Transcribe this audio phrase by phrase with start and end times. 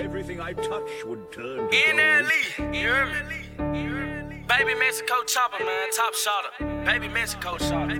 [0.00, 4.44] everything I touch would turn to NLE, you hear me?
[4.48, 6.84] Baby Mexico chopper, man, top shotter.
[6.84, 7.98] Baby Mexico shotter.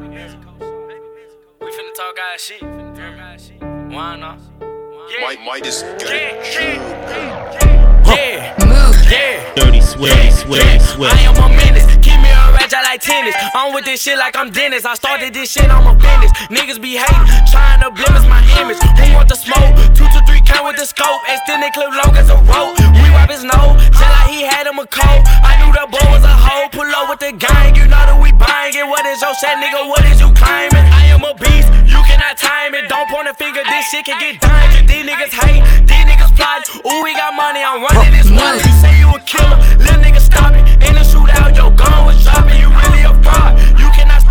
[1.60, 2.62] We finna talk guys shit.
[2.62, 3.94] You hear me?
[3.94, 4.38] Why not?
[4.60, 5.20] Yeah.
[5.24, 8.96] Might, might just Yeah, yeah, yeah, Move.
[9.10, 9.54] yeah.
[9.54, 11.12] Dirty Swift, Swift, Swift.
[11.14, 11.84] I am a menace.
[12.02, 13.34] Keep me a ratchet like tennis.
[13.54, 14.84] I'm with this shit like I'm Dennis.
[14.84, 16.32] I started this shit, I'm a business.
[16.48, 18.78] Niggas be hating, trying to blemish my image.
[18.78, 19.76] Who want the smoke?
[19.94, 20.21] Two to three
[20.60, 21.24] with the scope.
[21.28, 22.76] Extended clip long as a rope.
[23.00, 25.22] We wipe his nose, just like he had him a cold.
[25.40, 26.68] I knew the boy was a hoe.
[26.72, 28.84] Pull up with the gang, you know that we buying it.
[28.84, 29.88] What is your set, nigga?
[29.88, 30.84] What is you claiming?
[30.92, 32.88] I am a beast, you cannot time it.
[32.88, 34.84] Don't point a finger, this shit can get dangerous.
[34.88, 36.64] These niggas hate, these niggas plot.
[36.84, 38.60] Ooh, we got money, I'm running this money.
[38.60, 40.64] You say you a killer, little nigga stop it.
[40.84, 42.56] In the shootout, your gun was dropping.
[42.60, 43.56] You really a fraud.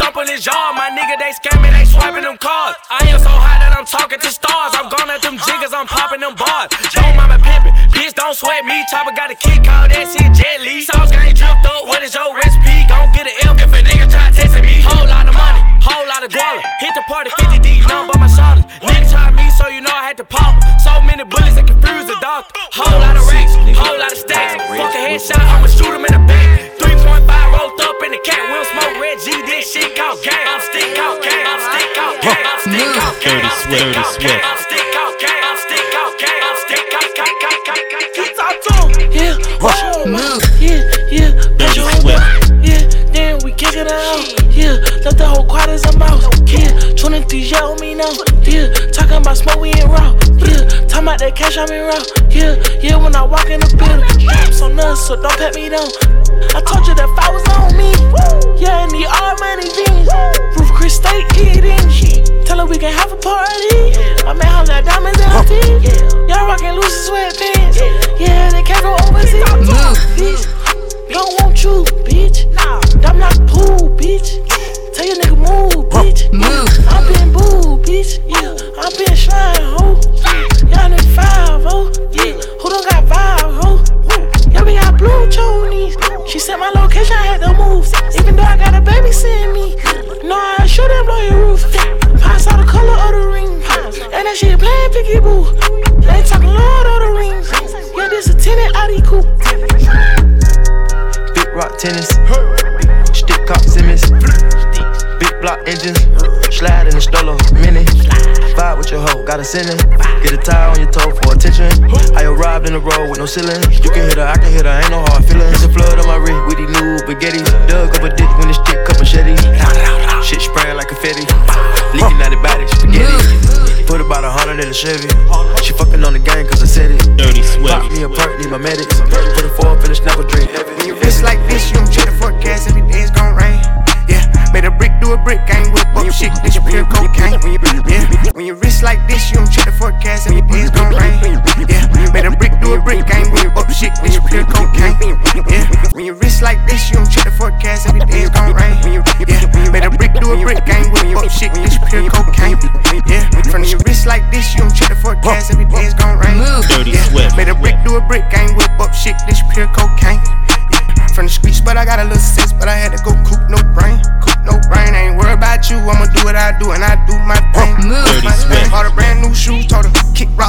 [0.02, 1.14] Cannot stop yard, my nigga.
[1.22, 2.78] They scamming, they swiping them cards.
[2.90, 4.74] I am so high that I'm talking to stars.
[4.74, 6.74] I'm gone at them jiggers, I'm popping them bars.
[6.90, 8.82] Yo, mama pimpin', bitch, don't sweat me.
[8.90, 10.82] Chopper got a kick out, that shit Jet Li.
[10.82, 12.74] Sauce gang dripped up, what is your recipe?
[12.90, 14.82] Gon' get an L if a nigga try testing me.
[14.82, 16.66] Whole lot of money, whole lot of guala.
[16.82, 18.66] Hit the party 50 deep, nothing but my shoulders.
[18.82, 20.58] Nigga try me, so you know I had to pop.
[20.82, 22.50] So many bullets that confuse the doctor.
[22.74, 24.66] Whole lot of racks, whole lot of stacks.
[24.66, 26.74] Fuck a headshot, I'ma shoot him in the back.
[26.82, 26.91] 3.5
[27.62, 30.46] rolled up in the cat, wheel smoke, red G, this shit called gang.
[30.50, 33.38] I'm stick out gang, I'm stick out gang, I'm stick out gang.
[33.38, 36.86] Dirty I'm stick out gang, I'm stick out gang, I'm stick out gang, I'm stick
[36.90, 38.10] out gang.
[38.18, 38.90] You talk to 'em.
[39.14, 40.42] Yeah, whoa, Move.
[40.58, 40.82] yeah,
[41.14, 42.26] yeah, put your own Swift.
[42.66, 42.82] yeah,
[43.14, 47.46] then we kick it out, yeah, left the whole quad as a mouse, yeah, 23
[47.46, 48.10] yeah on me now,
[48.42, 52.02] yeah, talking about smoke, we ain't raw, yeah, talking about that cash, I'm in raw,
[52.30, 55.70] yeah, yeah, when I walk in the building, I'm so nuts, so don't pat me
[55.70, 55.90] down,
[56.58, 57.10] I told you that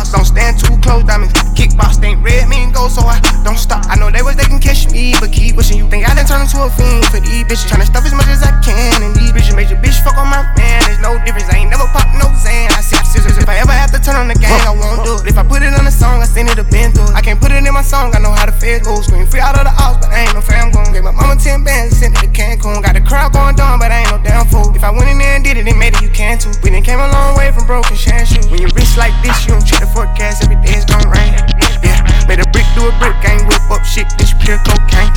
[0.02, 1.32] rocks, don't stand too close, diamonds.
[1.54, 3.86] Kickbox ain't red, mean gold, so I don't stop.
[3.86, 6.26] I know they was they can catch me, but keep wishing you think I done
[6.26, 7.70] turned into a fiend for these bitches.
[7.70, 10.26] Tryna stuff as much as I can, and these bitches make your bitch fuck on
[10.26, 10.82] my man.
[10.86, 12.72] There's no difference, I ain't never pop no Zan.
[12.74, 13.38] I sip scissors.
[13.38, 15.30] If I ever have to turn on the gang, I won't do it.
[15.30, 17.14] If I put it on a song, I send it a been through.
[17.14, 18.98] I can't put it in my song, I know how the feds go.
[19.00, 21.36] Scream free out of the house, but I ain't no fam gon' Gave my mama
[21.36, 22.82] 10 bands and sent it to Cancun.
[22.82, 24.74] Got the crowd going down, but I ain't no damn fool.
[24.74, 26.52] If I went in there and did it, made it, you can too.
[26.62, 28.12] We done came a long way from broken shoes.
[28.50, 29.51] When you wrist like this, you
[30.12, 31.32] forecast, every day it's gon' rain.
[31.82, 35.12] Yeah, made a brick do a brick, I ain't whip up shit, this pure cocaine.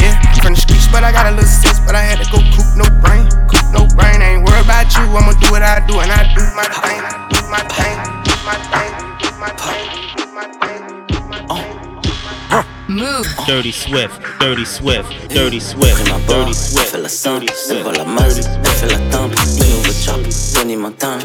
[0.00, 2.38] Yeah, from the streets, but I got a little sense, but I had to go
[2.54, 4.22] coop no brain, coop no brain.
[4.22, 7.02] I ain't worried about you, I'ma do what I do, and I do my thing,
[7.32, 9.84] do my thing, do my thing, do my thing,
[10.16, 11.78] do my thing, do my thing.
[12.88, 13.26] Move.
[13.46, 14.18] Dirty Swift.
[14.40, 15.12] Dirty Swift.
[15.28, 16.08] Dirty Swift.
[16.08, 16.88] ma Dirty Swift.
[16.88, 20.20] fait la simple, elle voit la masse, elle fait la tempe, le nouveau chop,
[20.54, 21.22] Tony Montana,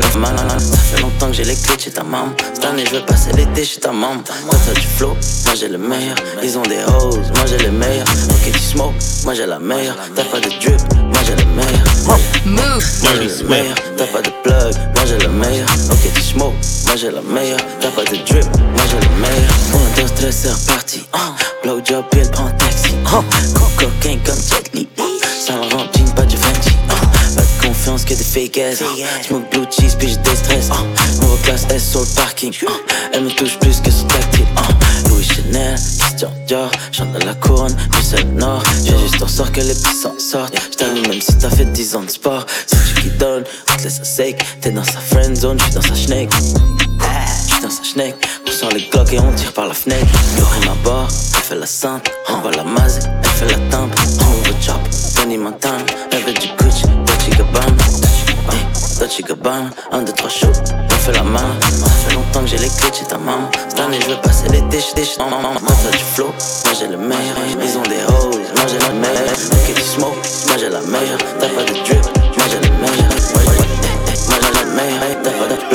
[0.00, 0.60] la malade.
[0.60, 2.32] Ça fait longtemps que j'ai les clés chez ta maman.
[2.54, 4.22] Cette année, je vais passer l'été chez ta maman.
[4.24, 6.16] Toi, t'as du flow, moi j'ai le meilleur.
[6.42, 8.06] Ils ont des hoes, moi j'ai les meilleurs.
[8.30, 8.94] Ok, tu smoke,
[9.24, 9.96] moi j'ai la meilleure.
[10.14, 11.84] T'as pas de drip, moi j'ai le meilleur.
[12.06, 12.18] Moi
[13.16, 13.76] j'ai le meilleur.
[13.96, 15.68] T'as pas de plug, moi j'ai le meilleur.
[15.90, 16.54] Ok, tu smoke,
[16.86, 17.60] moi j'ai la meilleure.
[17.80, 18.44] T'as pas de drip,
[18.74, 19.52] moi j'ai le meilleur.
[19.74, 21.06] On est stress, c'est reparti.
[21.62, 22.94] Blow job, il prend taxi.
[23.78, 24.88] Cocaine comme Jet Li.
[25.46, 26.36] Ça me rend jean, pas du
[27.84, 28.82] Confiance que des fake ass.
[29.26, 30.70] Smoke blue cheese, puis j'ai des stress.
[31.20, 32.50] Nouveau classe S sur le parking.
[33.12, 34.46] Elle me touche plus que son tactile.
[35.10, 36.70] Louis Chanel, Christian Dior.
[36.92, 38.62] Chante dans la couronne, du seul nord.
[38.86, 40.54] J'ai juste en sorte que les petits s'en sortent.
[40.72, 42.46] J't'allume même si t'as fait 10 ans de sport.
[42.66, 44.42] C'est tu qui donne, on te laisse à sec.
[44.62, 46.30] T'es dans sa friend zone, j'suis dans sa schneck.
[46.32, 48.14] J'suis dans sa schneck.
[48.48, 50.06] On sort les glocks et on tire par la fenêtre.
[50.38, 52.10] Y'aurait ma barre, elle fait la sainte.
[52.30, 53.94] On va la maser, elle fait la tempe.
[54.20, 54.80] On veut chop,
[55.16, 55.84] Tony Montana.
[56.12, 56.84] Elle veut du Gucci,
[57.36, 57.82] Gabbana.
[58.50, 58.60] Hey,
[58.98, 60.52] Dolce Gabbana, un, deux, trois shows.
[60.90, 61.40] On fait la main.
[61.60, 63.50] Ça fait longtemps que j'ai les clés de ta maman.
[63.68, 65.52] Cette année, je veux passer l'été chez chez ta maman.
[65.52, 67.36] Moi, t'as du flow, moi j'ai le meilleur.
[67.62, 69.34] Ils ont des hoes, moi j'ai le meilleur.
[69.52, 70.16] Ok, tu smoke,
[70.46, 71.18] moi j'ai la meilleure.
[71.40, 72.04] T'as pas de drip,
[72.36, 73.10] moi j'ai le meilleur.
[73.34, 75.22] Moi j'ai le meilleur.
[75.22, 75.73] T'as pas de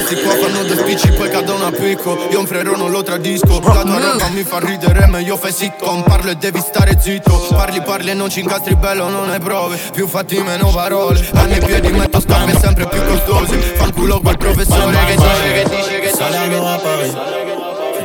[0.00, 3.60] Questi qua fanno due spicci poi cadono a picco Io un frero non lo tradisco
[3.60, 7.82] La tua roba mi fa ridere meglio fai sitcom Parlo e devi stare zitto Parli
[7.82, 11.60] parli e non ci incastri bello non hai prove Più fatti meno parole Hanno i
[11.60, 16.10] piedi metto scarpe sempre più costosi Fanculo quel professore che dice che dice che.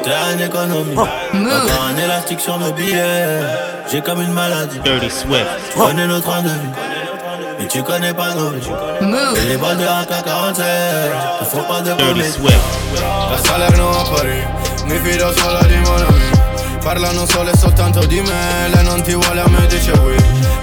[0.05, 0.95] J'étais en économie.
[1.33, 3.41] Un élastique sur mes billets.
[3.91, 4.79] J'ai comme une maladie.
[4.83, 5.47] Dirty Swift.
[5.73, 6.94] Tu connais notre train de vie.
[7.57, 8.67] Mais tu connais pas nos vies.
[9.41, 10.61] Et les balles de AK-47.
[11.41, 12.33] Ne faut pas de Dirty promesses.
[12.35, 12.59] Swift.
[13.29, 14.45] Da Salerno a Parigi
[14.85, 16.29] Mi fido solo di Monami
[16.83, 20.15] Parlano solo e soltanto di me Lei non ti vuole a me dice qui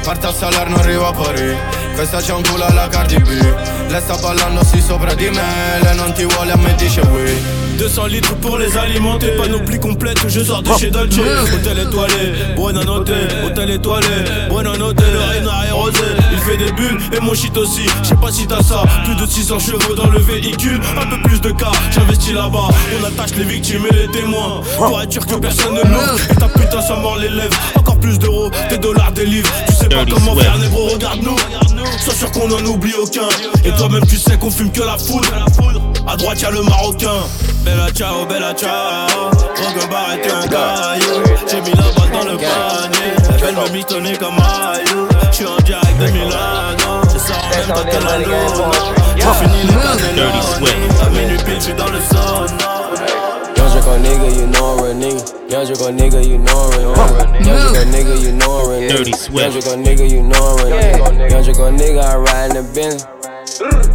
[0.04, 1.56] Parte a Salerno arrivo a Parigi
[1.94, 3.28] Questa c'è un culo alla Cardi B
[3.88, 7.60] Lei sta ballando sì sopra di me Lei non ti vuole a me dice qui
[7.76, 11.18] 200 litres pour les alimenter, panoplie complète, je sors de chez Dolce.
[11.52, 13.10] Hôtel étoilé, buona notte,
[13.44, 14.06] hôtel étoilé,
[14.48, 15.98] buona notte, le Rena est rosé.
[16.30, 17.86] Il fait des bulles et mon shit aussi.
[18.02, 21.20] Je sais pas si t'as ça, plus de 600 chevaux dans le véhicule, un peu
[21.22, 21.72] plus de cas.
[21.90, 22.68] J'investis là-bas,
[23.00, 24.60] on attache les victimes et les témoins.
[24.76, 27.56] Pour être sûr que personne ne meurt, et ta putain ça mord les lèvres.
[27.74, 29.50] Encore plus d'euros, des dollars, des livres.
[29.66, 31.36] Tu sais pas comment faire, négro, regarde-nous.
[32.02, 33.28] Sois sûr qu'on en oublie aucun.
[33.64, 35.28] Et toi-même, tu sais qu'on fume que la foudre.
[36.08, 37.20] À droite, y'a le marocain.
[37.64, 39.30] Bella ciao, bella ciao.
[39.54, 41.22] Drogue barrette et en caillou.
[41.48, 43.14] J'ai mis la balle dans le panier.
[43.46, 45.06] Elle me mitonner comme Ayou.
[45.30, 47.02] J'suis en direct de Milano.
[47.04, 48.32] Je sors en même temps que la lune.
[49.14, 49.82] J'ai fini Swift.
[49.82, 51.06] cannelones.
[51.06, 52.81] À minuit pile, j'suis dans le sauna.
[53.82, 55.50] Draco nigga, you know I'm real nigga.
[55.50, 57.42] Young Draco nigga, you know I'm real nigga.
[57.42, 58.96] Young Draco nigga, you know I'm real nigga.
[58.96, 59.42] Dirty Swift.
[59.42, 61.30] Young Draco nigga, you know I'm real nigga.
[61.30, 63.02] Young Draco nigga, I ride in the Benz.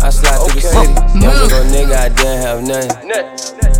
[0.04, 0.92] I slide through the city.
[1.24, 1.72] Young Draco mm.
[1.72, 2.92] nigga, I didn't have nothing.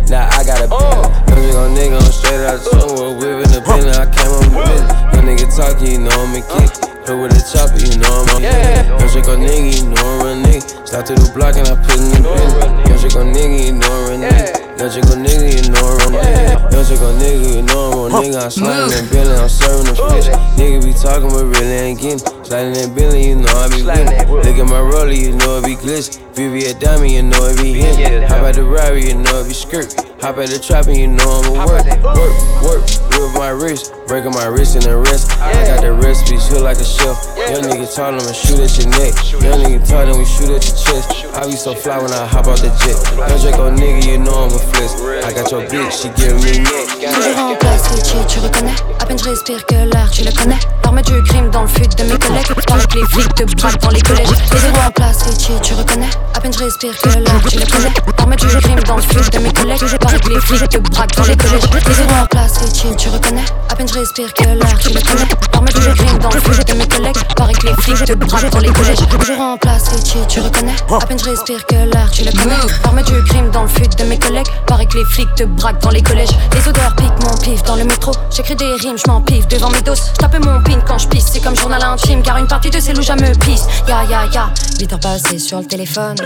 [0.08, 1.12] Now I got a Benz.
[1.28, 3.12] Young Draco nigga, I'm straight out the sewer.
[3.12, 4.88] Whipping the pen, I came on the business.
[5.12, 6.72] Young nigga talking, you know I'm a kid.
[7.04, 8.96] Hit with a chopper, you know I'm a nigga.
[8.96, 10.88] Young Draco nigga, you know I'm a nigga.
[10.88, 12.64] Slide through the block and I put in the business.
[12.88, 14.94] Young Draco nigga, you know I'm a real nigga.
[14.94, 16.72] Young Draco nigga, you know I'm a nigga.
[16.72, 18.44] Young Draco nigga, you know I'm a nigga.
[18.44, 20.28] I'm sliding in Billy, I'm serving them fish.
[20.56, 22.37] Nigga be talking, but really ain't getting.
[22.48, 24.24] Sliding in Billy, you know I be winning.
[24.24, 26.16] Look at my roller, you know it be glitch.
[26.32, 28.24] VV a diamond, you know it be hit.
[28.24, 29.92] Hop at the robbery, you know it be skirt.
[30.24, 31.84] Hop at the trap and you know I'ma work.
[32.00, 32.32] Work,
[32.64, 32.82] work,
[33.20, 33.92] with my wrist.
[34.08, 35.28] Breaking my wrist and the wrist.
[35.44, 37.20] I got the recipe, feel like a chef.
[37.52, 39.12] Young nigga tall, I'ma shoot at your neck.
[39.44, 41.28] Young nigga tall, then we shoot at your chest.
[41.36, 42.96] I be so fly when I hop out the jet.
[43.28, 44.96] Young Draco nigga, you know I'm a flex.
[45.20, 46.88] I got your bitch, she giving me neck.
[47.12, 50.58] Toujours en place, Richie, tu reconnais À peine je respire que l'air, tu le connais
[50.82, 53.80] L'armée du crime dans le fut de mes collègues Pendant que les flics te braquent
[53.82, 54.28] dans les collèges.
[54.52, 56.08] Les zéros en place, Richie, tu reconnais?
[56.34, 57.92] À peine je respire que l'air, tu le connais.
[58.28, 61.16] L'armée du crime dans le fut de mes collègues Pendant que les flics te braquent
[61.16, 61.62] dans les collèges.
[61.86, 63.44] Les zéros en place, Richie, tu reconnais?
[63.70, 65.28] À peine je respire que l'air, tu le connais.
[65.54, 68.50] L'armée du crime dans le fut de mes collègues Paraît que les flics te braquent
[68.50, 68.98] dans les collèges.
[69.08, 70.76] Toujours en place, Richie, tu reconnais?
[70.90, 72.54] À peine je respire que l'air, tu le connais.
[72.84, 75.80] L'armée du crime dans le fut de mes collègues Paraît que les flics te braquent
[75.80, 76.36] dans les collèges.
[76.52, 78.12] Les odeurs piquent mon pif dans le métro.
[78.30, 80.12] J'écris des rimes, je m'en pif devant mes doses.
[80.14, 82.92] J'tape mon pin quand je pisse, c'est comme journal intime Car une partie de ces
[82.92, 83.66] loups me pisse.
[83.88, 86.16] Ya ya ya, 8 heures passées sur le téléphone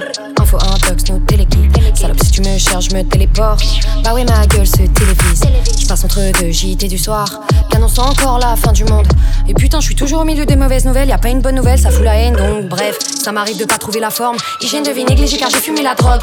[0.52, 3.64] Info intox, no téléki Salope si tu me cherches, je me téléporte
[4.04, 5.44] Bah oui ma gueule se télévise
[5.80, 7.40] Je passe entre deux JT du soir
[7.71, 9.06] Qu'annonce encore la fin du monde
[9.49, 11.54] Et putain je suis toujours au milieu des mauvaises nouvelles Y a pas une bonne
[11.54, 14.82] nouvelle, ça fout la haine Donc bref, ça m'arrive de pas trouver la forme Hygiène
[14.82, 16.21] de vie négligée car j'ai fumé la drogue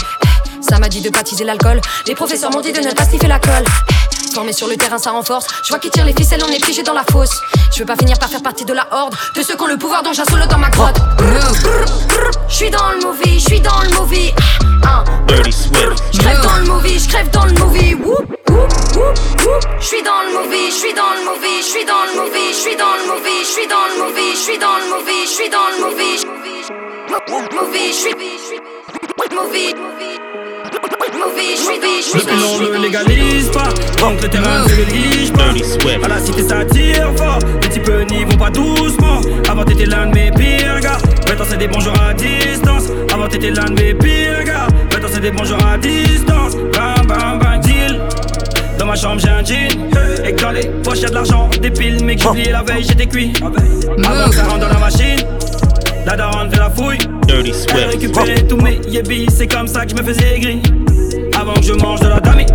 [0.62, 1.80] ça m'a dit de baptiser l'alcool.
[2.06, 3.64] Les professeurs m'ont dit de ne pas sniffer la colle.
[4.34, 5.48] Formé sur le terrain, ça renforce.
[5.64, 7.42] Je vois qui tire les ficelles, on est figé dans la fosse.
[7.74, 9.78] Je veux pas finir par faire partie de la horde de ceux qui ont le
[9.78, 10.98] pouvoir dont j'assole dans ma grotte.
[12.48, 14.19] Je suis dans le movie, je j'suis dans le movie.
[14.84, 16.04] Ah, Dirty Swift.
[16.12, 17.94] J'crève dans le movie, j'crève dans le movie.
[17.96, 19.64] Whoop, whoop, whoop, whoop.
[19.80, 23.14] J'suis dans le movie, j'suis dans le movie, j'suis dans le movie, j'suis dans le
[23.14, 26.40] movie, j'suis dans le movie, j'suis dans le movie, j'suis dans le movie.
[27.10, 28.60] Movie, j'suis movie.
[29.32, 29.74] Movie,
[31.56, 36.06] j'suis Le pilon ne légalise pas, donc le terrain ne néglige pas.
[36.06, 39.22] À la cité ça tire fort, les types n'y vont pas doucement.
[39.50, 40.98] Avant t'étais l'un de mes pires gars,
[41.28, 42.86] maintenant c'est des bonjours à distance.
[43.14, 46.56] Avant t'étais l'un de mes pires gars, maintenant c'est des bonjours à distance.
[46.74, 48.00] Bam bam bam deal.
[48.78, 49.90] Dans ma chambre j'ai un jean.
[50.26, 52.04] Et que dans les poches y'a de l'argent Des piles.
[52.04, 53.34] Mais que j'ai oublié la veille j'étais cuit.
[53.42, 55.26] Avant que ça rentre dans la machine
[56.06, 56.98] La daronne fait la fouille.
[57.28, 57.88] Dirty Elle Swift.
[57.92, 60.62] récupérait tous mes yébis C'est comme ça que je me faisais gris
[61.40, 62.46] Avant que je mange de la dami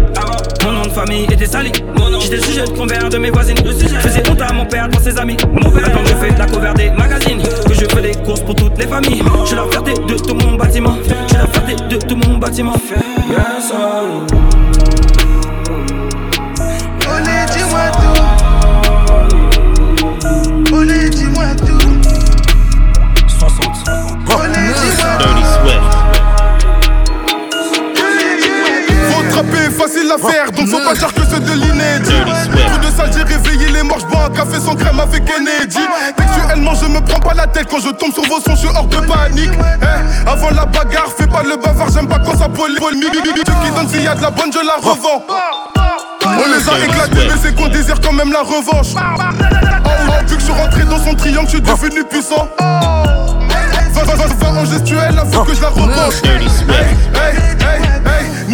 [0.63, 1.73] Mon nom de famille était sali
[2.21, 3.57] J'étais sujet de convers de mes voisines.
[3.57, 5.39] Faisais honte à mon père devant ses amis.
[5.53, 8.55] Mon père que je fais la cover des magazines Que je fais des courses pour
[8.55, 9.23] toutes les familles.
[9.43, 10.97] Je suis la fierté de tout mon bâtiment.
[11.03, 12.75] Je suis la fierté de tout mon bâtiment.
[17.09, 17.91] Olé, dis-moi
[20.69, 20.75] tout.
[20.75, 21.74] Olé, dis-moi tout.
[29.85, 32.13] Facile à faire, donc faut pas dire que c'est de l'inédit.
[32.73, 35.81] Tout de sale, j'ai réveillé les morts, j'bois un café sans crème avec Kennedy.
[36.17, 38.69] Textuellement, je me prends pas la tête quand je tombe sur vos sons, je suis
[38.69, 39.51] hors de panique.
[39.83, 43.13] Eh, avant la bagarre, fais pas le bavard, j'aime pas quand ça polémique.
[43.13, 45.23] Ceux qui donnent s'il y a de la bonne, je la revends.
[46.27, 48.95] On les a éclatés, mais c'est qu'on désire quand même la revanche.
[48.97, 49.01] Oh,
[49.85, 52.49] oh, vu que je suis rentré dans son triangle, je suis devenu puissant.
[52.59, 56.15] Va, va, va, va en gestuelle, faut que je la revanche.
[56.25, 57.64] Hey, hey,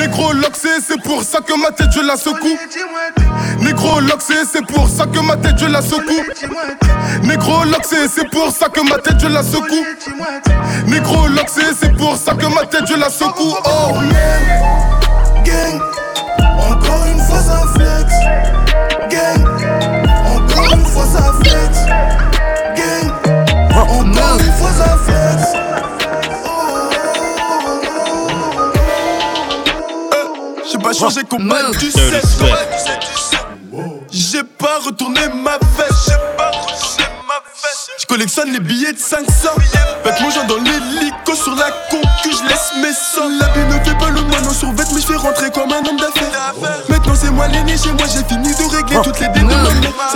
[0.00, 2.59] négro loxé, c'est pour ça que ma tête je la secoue.
[3.61, 6.25] Négro loxé, c'est pour ça que ma tête je la secoue.
[7.23, 9.85] Négro loxé, c'est pour ça que ma tête je la secoue.
[10.87, 13.54] Négro loxé, c'est pour ça que ma tête je la secoue.
[13.64, 13.92] Oh
[15.45, 15.80] gang,
[16.71, 18.12] encore une fois ça flex.
[19.11, 19.45] Gang,
[20.35, 21.78] encore une fois ça flex.
[22.76, 23.12] Gang,
[23.71, 25.29] encore une fois ça flex.
[30.80, 33.00] Pas changé comme mal du Dirty 7 Swift.
[34.10, 36.12] J'ai pas retourné ma veste
[38.00, 39.26] Je collectionne les billets de 500
[40.02, 43.99] Avec mon genre dans l'hélico sur la concu Je laisse mes La vie ne fait
[43.99, 46.54] pas le moineau sur vête Mais je fais rentrer comme un homme d'affaires.
[46.88, 49.61] Maintenant c'est moi l'aîné chez moi J'ai fini de régler toutes les mère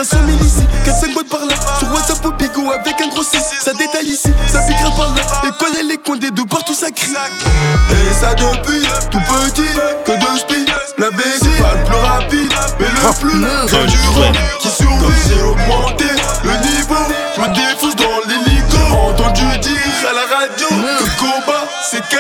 [0.03, 3.39] Ça mille ici, 4-5 boîtes par là Sur WhatsApp au bigot avec un gros 6
[3.61, 5.23] Ça détaille ici, ça piquera par là.
[5.45, 7.13] Et quand y'a les condés de partout ça crie.
[7.13, 9.69] Et ça depuis tout petit
[10.07, 10.65] Que de spi
[10.97, 13.45] La c'est pas le plus rapide Mais le plus
[13.77, 15.15] endurant Qui survit.
[15.29, 16.07] J'ai augmenté
[16.45, 17.14] le niveau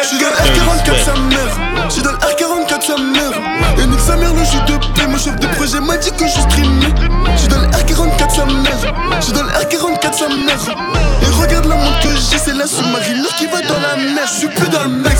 [0.02, 1.58] Je suis dans le R44 sa mère
[1.88, 3.32] Je suis dans le R44 sa mère
[3.78, 6.26] Et nique sa mère le jeu de paix Mon chef de projet m'a dit que
[6.26, 6.92] je streamais.
[7.34, 10.76] Je suis dans le R44 sa mère Je suis dans le R44 sa mère
[11.22, 14.26] Et regarde la montre que j'ai C'est la sous-marine qui va dans la mer.
[14.26, 15.16] Je suis plus dans le mec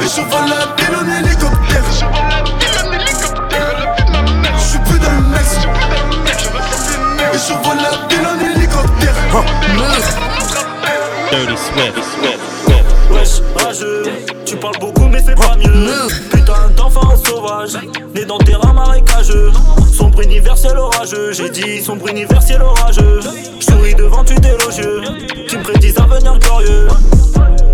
[0.00, 1.84] Et je vole la ville en hélicoptère.
[4.56, 5.46] Je suis plus dans le mec
[7.32, 9.14] Et je vole la ville en hélicoptère.
[11.30, 12.49] Dirty Swift.
[13.20, 14.04] Wesh, rageux,
[14.46, 16.08] tu parles beaucoup mais fais pas mieux.
[16.30, 17.76] Putain d'enfant sauvage,
[18.14, 19.52] né dans terrain marécageux.
[19.92, 23.20] Sombre universel orageux, j'ai dit sombre universel orageux.
[23.60, 25.02] J'souris devant tu d'élogieux,
[25.46, 26.88] tu me prédis un avenir glorieux.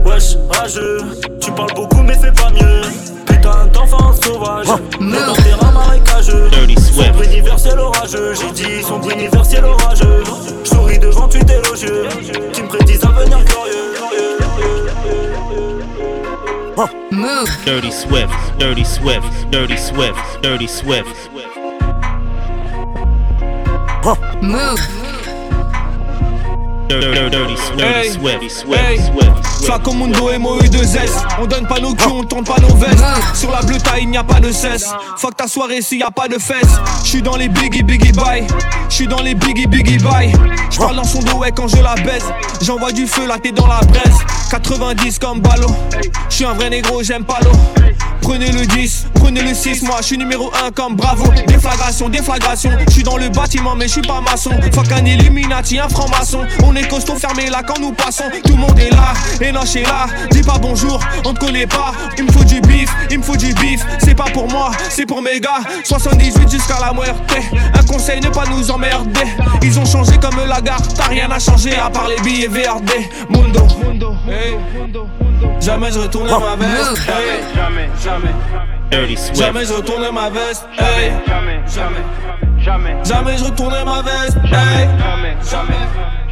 [0.04, 0.98] Wesh, rageux,
[1.40, 2.80] tu parles beaucoup mais fais pas mieux.
[3.26, 4.66] Putain d'enfant sauvage,
[5.00, 6.50] né dans terrain marécageux.
[6.92, 10.24] Sombre universel orageux, j'ai dit sombre universel orageux.
[10.64, 12.08] J'souris devant tu d'élogieux,
[12.52, 13.95] tu me prédis un avenir glorieux.
[16.76, 17.64] Swift.
[17.64, 18.58] Dirty Swift.
[18.58, 19.50] Dirty Swift.
[19.50, 20.42] Dirty Swift.
[20.42, 21.30] Dirty, Swift.
[24.42, 25.05] Swift.
[27.78, 28.10] Hey.
[28.10, 28.64] Swift.
[29.66, 33.02] Facomundo et Moe de S On donne pas nos culs, on tourne pas nos vestes.
[33.34, 34.86] Sur la bleue il n'y a pas de cesse.
[35.16, 36.80] Fuck ta soirée s'il y a pas de fesses.
[37.04, 38.46] J'suis dans les biggie biggie bye.
[38.88, 40.32] J'suis dans les biggie biggie bye.
[40.70, 42.24] J'parle dans son dos ouais quand je la baise.
[42.62, 44.18] J'envoie du feu là t'es dans la presse
[44.50, 45.74] 90 comme ballot.
[46.28, 47.52] J'suis un vrai négro j'aime pas l'eau
[48.26, 51.32] Prenez le 10, prenez le 6, moi je suis numéro 1 comme bravo.
[51.46, 54.50] Déflagration, déflagration, je suis dans le bâtiment mais je suis pas maçon.
[54.74, 56.40] Fuck un Illuminati, un franc-maçon.
[56.64, 58.24] On est costaud fermé là quand nous passons.
[58.44, 60.06] Tout le monde est là, et non chez là.
[60.32, 61.92] Dis pas bonjour, on te connaît pas.
[62.18, 63.86] Il me faut du bif, il me faut du bif.
[64.00, 65.60] C'est pas pour moi, c'est pour mes gars.
[65.84, 67.16] 78 jusqu'à la muerte.
[67.74, 69.20] Un conseil, ne pas nous emmerder.
[69.62, 72.90] Ils ont changé comme la gare T'as rien à changer à part les billets VRD
[73.30, 75.06] Mundo, Mundo, hey, Mundo
[75.60, 77.02] Jamais je retourne ma veste.
[79.34, 80.66] Jamais, je retourne ma veste.
[80.78, 81.12] Hey.
[81.26, 82.62] Jamais, jamais.
[82.62, 82.96] Jamais.
[83.04, 84.36] Jamais je retourne ma veste.
[84.44, 84.88] Hey.
[84.98, 85.74] Jamais, jamais.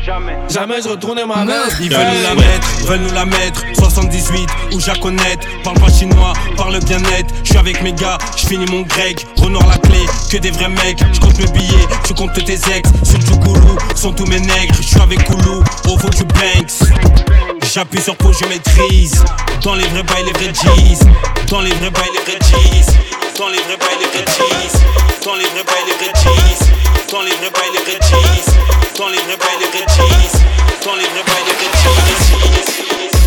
[0.05, 0.37] Jamais.
[0.49, 1.79] Jamais je retourne ma veste.
[1.81, 6.35] Ils veulent nous la mettre, veulent nous la mettre 78 ou Jaconnette Parle pas chinois,
[6.57, 10.05] parle bien net Je suis avec mes gars, je finis mon grec Renoir la clé,
[10.31, 13.79] que des vrais mecs Je compte mes billets, je compte tes ex Sur du goulou,
[13.95, 16.91] sont tous mes nègres Je suis avec Koulou, au fond du Banks
[17.75, 19.25] J'appuie sur pause, je maîtrise
[19.65, 21.01] Dans les vrais bails, les vrais G's
[21.51, 22.87] Dans les vrais bails, les vrais G's
[23.37, 24.73] Dans les vrais bails, les vrais G's
[25.25, 26.71] Dans les vrais bails, les vrais G's
[27.11, 28.55] Dans les vrais bails, les vrais G's
[28.97, 30.39] Dans les vrais bails, les vrais G's
[30.85, 33.24] Dans les vrais bails, les vrais G's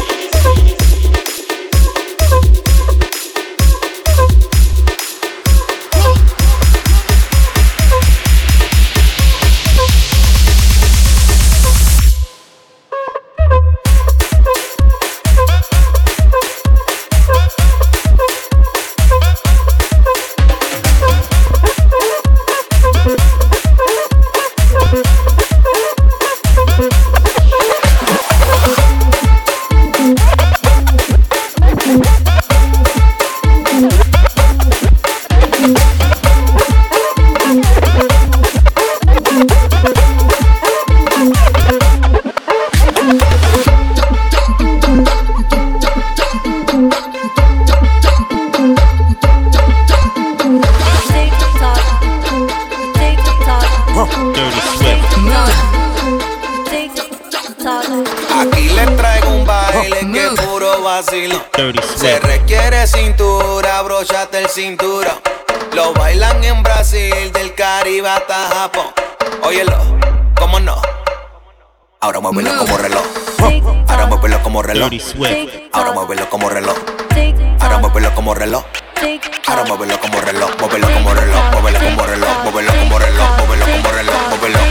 [63.97, 65.21] cintura, brochate el cinturón.
[65.73, 68.87] Lo bailan en Brasil, del Caribe hasta Japón.
[69.43, 69.77] Óyelo,
[70.35, 70.75] ¿cómo no?
[71.99, 73.03] Ahora muévelo como reloj.
[73.87, 74.91] Ahora muévelo como reloj.
[75.73, 76.75] Ahora muévelo como reloj.
[77.59, 78.63] Ahora muévelo como reloj.
[79.47, 83.91] Ahora muévelo como reloj, muévelo como reloj, muévelo como reloj, muévelo como reloj, muévelo como
[83.91, 84.66] reloj, muévelo,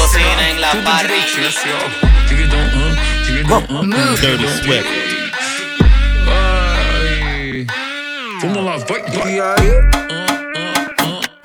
[0.00, 1.50] cocina en la parrilla.
[4.20, 4.86] Dirty Swift.
[8.40, 9.34] Vamos lá, vai, vai.
[9.34, 9.70] E aí?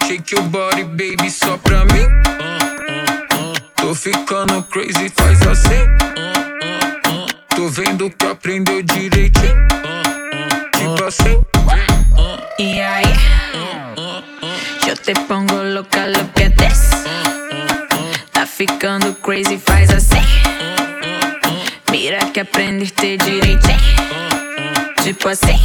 [0.07, 2.07] Shake your body, baby, só pra mim.
[3.75, 5.85] Tô ficando crazy, faz assim.
[7.55, 9.67] Tô vendo que aprendeu direitinho.
[10.77, 11.41] Tipo assim.
[12.57, 13.13] Y ahí,
[14.87, 16.89] yo te pongo loca lo que des.
[18.55, 20.15] Ficando crazy, faz assim.
[21.91, 23.77] Mira que aprendiste direitinho.
[25.03, 25.59] Tipo assim.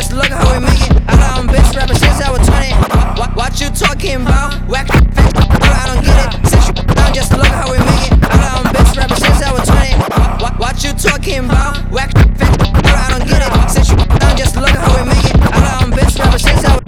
[0.00, 0.96] Just look how we make it.
[1.08, 2.72] I know I'm bitch rapper since I was 20.
[3.20, 4.56] What, what you talking about?
[4.66, 5.28] Whack, fix,
[5.60, 6.40] I don't get it.
[6.48, 8.16] Since you down, just look how we make it.
[8.24, 10.40] I know I'm bitch rapper since I was 20.
[10.40, 11.84] What, what you talking about?
[11.92, 12.48] Whack, fix,
[12.80, 13.52] I don't get it.
[13.68, 15.36] Since you down, just look how we make it.
[15.36, 16.84] I know I'm bitch rapper since I was.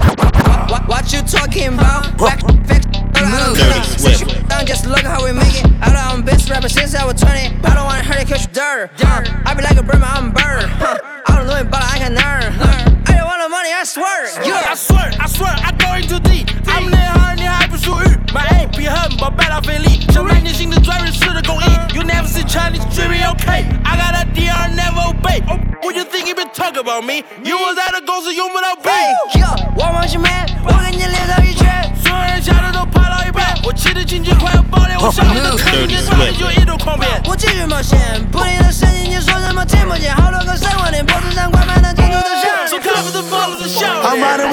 [0.73, 2.17] What, what you talking about?
[2.17, 2.81] Whack, fix,
[3.13, 3.85] I don't get it.
[4.01, 5.69] Since you down, just look how we make it.
[5.85, 7.61] I know I'm bitch rapper since I was 20.
[7.61, 8.89] I don't wanna hurt it cause you dirt.
[9.05, 10.65] Uh, I be like a bird, I'm a bird.
[10.81, 10.97] Huh.
[11.29, 12.62] I don't know it, but I can learn
[13.92, 14.24] I don't want the money, I swear.
[14.48, 14.72] Yeah.
[14.72, 16.48] I swear, I swear, I go into deep.
[16.68, 18.06] I'm 内行，你还不属于。
[18.34, 21.66] My aim 比很宝贝拉费力，像来年新的专人式的工艺。
[21.94, 23.66] You never see Chinese dreaming, okay?
[23.84, 25.44] I got a DR, never obey.
[25.50, 27.24] Oh, what you think you been talking about me?
[27.44, 28.92] You was at a 公司用不到背。
[29.34, 30.32] Yeah，我往前面，
[30.64, 31.92] 我给你练上一拳。
[32.02, 37.10] 所有人下的都爬到一半，我骑的经济快要爆裂，我上面的坑一上来就一头狂扁。
[37.26, 38.00] 我继续冒险，
[38.32, 40.16] 不停的声音，你说什么听不见？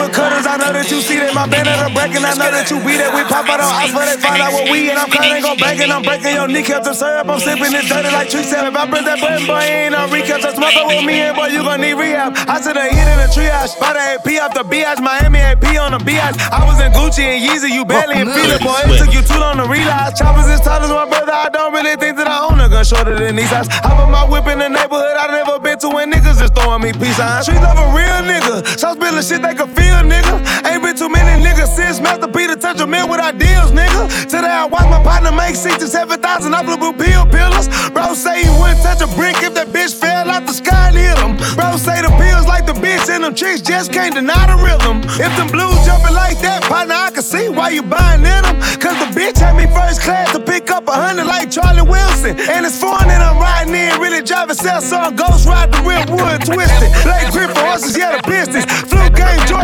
[0.09, 2.49] Cutters, I know that you see that my band at a break, and I know
[2.49, 3.13] that you be it.
[3.13, 5.53] We pop out on ice for they find out what we and I'm cutting, go
[5.55, 7.29] bang and I'm breaking your kneecaps and syrup.
[7.29, 8.65] I'm sipping it dirty like tree sap.
[8.65, 10.41] If I press that button, boy, ain't no recaps.
[10.41, 12.33] I'm smoking with me, and boy, you gon' need rehab.
[12.49, 15.65] I said a hit in a triage, by the AP off the BH, Miami AP
[15.77, 16.33] on the BH.
[16.49, 18.89] I was in Gucci and Yeezy, you barely in Fila, boy.
[18.89, 20.17] It took you too long to realize.
[20.17, 21.33] Choppers is tall dollars, my brother.
[21.33, 23.67] I don't really think that I own a gun shorter than these eyes.
[23.69, 25.15] I put my whip in the neighborhood.
[25.17, 27.45] I never been to when niggas is throwing me peace signs.
[27.45, 28.65] Streets love a real nigga.
[28.79, 30.39] So I'm spilling shit they can feel, nigga.
[30.67, 34.07] Ain't been too many niggas since Master Peter touch a man with ideals, nigga.
[34.25, 37.67] Today I watch my partner make six to seven thousand off blue pill pillars.
[37.91, 40.97] Bro say he wouldn't touch a brick if that bitch fell out the sky and
[40.97, 41.35] hit him.
[41.55, 45.01] Bro say the pills like the bitch and them chicks just can't deny the rhythm.
[45.19, 48.55] If them blues jumping like that, partner, I can see why you buying in them.
[48.79, 52.39] Cause the bitch had me first class to pick up a hundred like Charlie Wilson.
[52.39, 56.05] And it's foreign that I'm riding in, really driving sell some ghost ride the real
[56.07, 56.91] wood twisted.
[57.03, 58.65] Blake Griffin horses, yeah, the business.
[58.87, 59.09] Flu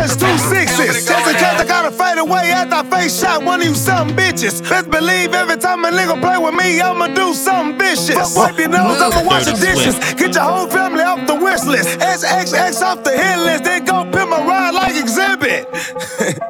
[0.06, 1.06] game two sixes.
[1.06, 4.10] Just in case I gotta fade away after I face shot one of you some
[4.10, 4.62] bitches.
[4.68, 8.36] Best believe every time a nigga play with me, I'ma do something vicious.
[8.36, 9.98] Wipe your nose, I'ma wash the dishes.
[10.14, 11.98] Get your whole family off the wish list.
[11.98, 15.66] XXX off the hit list, then go pimp my ride like exhibit.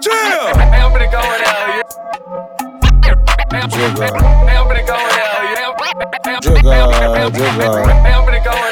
[0.00, 0.14] Chill.
[0.14, 1.48] I'm gonna go in.
[3.50, 3.70] I'm
[4.68, 6.40] gonna go in hell, yeah.
[6.40, 6.76] Jigga,
[7.18, 8.67] I'm jigga.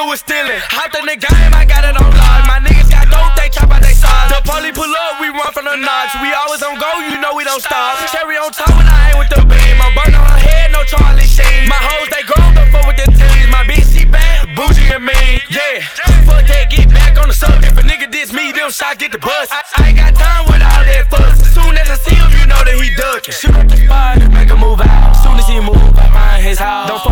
[0.00, 0.60] Nigga was stealing.
[0.72, 2.44] Hopped in the game, I got it on live.
[2.48, 4.32] My niggas got dope, they chop out they sides.
[4.32, 6.16] The police pull up, we run from the knots.
[6.24, 8.00] We always on go, you know we don't stop.
[8.08, 9.76] Cherry on top when I ain't with the beam.
[9.80, 11.68] I'm burning on her head, no Charlie Sheen.
[11.68, 13.48] My hoes, they grown before with the teens.
[13.52, 15.44] My bitch, she bad, bougie and mean.
[15.52, 15.84] Yeah,
[16.24, 17.76] fuck that, get back on the subject.
[17.76, 19.52] If a nigga diss me, them shots get the bus.
[19.52, 21.44] I, I ain't got time with all that fuss.
[21.52, 23.36] Soon as I see him, you know that he ducking.
[23.36, 25.12] Shoot the spot, make him move out.
[25.20, 26.88] Soon as he move, I find his house.
[26.88, 27.09] Don't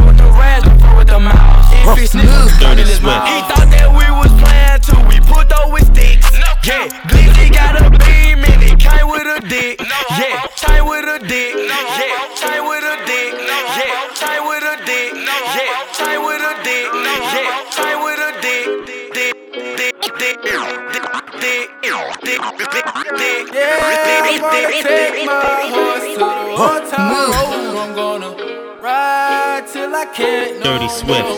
[1.97, 3.03] Dirty in his Swift.
[3.03, 3.29] mouth.
[3.29, 5.01] He thought that we was playing too.
[5.09, 6.29] We put those with sticks.
[6.69, 9.81] Yeah, Glizzy got a beam and it came with a dick.
[9.81, 11.57] Yeah, with a dick.
[11.57, 13.33] Yeah, with a dick.
[13.41, 15.17] Yeah, with a dick.
[15.17, 16.93] Yeah, with a dick.
[16.93, 18.69] Yeah, with a dick.
[19.17, 19.33] Dick,
[19.77, 20.61] dick, dick, dick,
[21.41, 21.65] dick,
[22.21, 22.85] dick, dick,
[23.17, 23.49] dick.
[23.49, 27.81] Yeah, I'm gonna take my horse to the old town road.
[27.81, 28.31] I'm gonna
[28.83, 30.89] ride till I can't no Dirty.
[30.89, 31.38] Swift.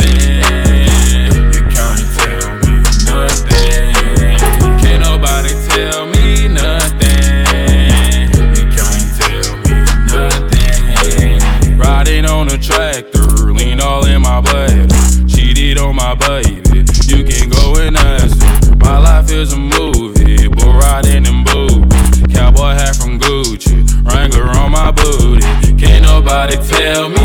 [26.71, 27.20] Tell me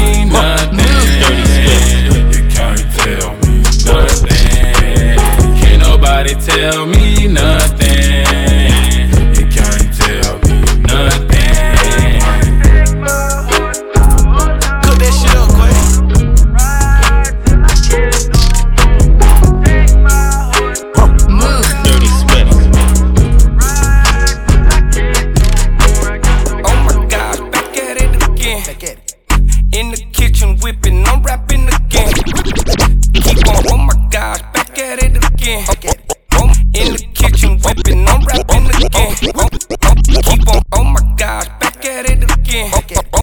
[42.57, 43.16] Okay.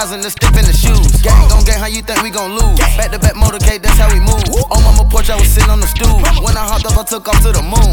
[0.00, 1.20] 2,000 to step in the shoes.
[1.20, 2.80] Gang gon' gang, how you think we gon' lose?
[2.96, 4.48] Back to back motorcade, that's how we move.
[4.72, 6.16] On mama porch, I was sitting on the stool.
[6.40, 7.92] When I hopped up, I took off to the moon.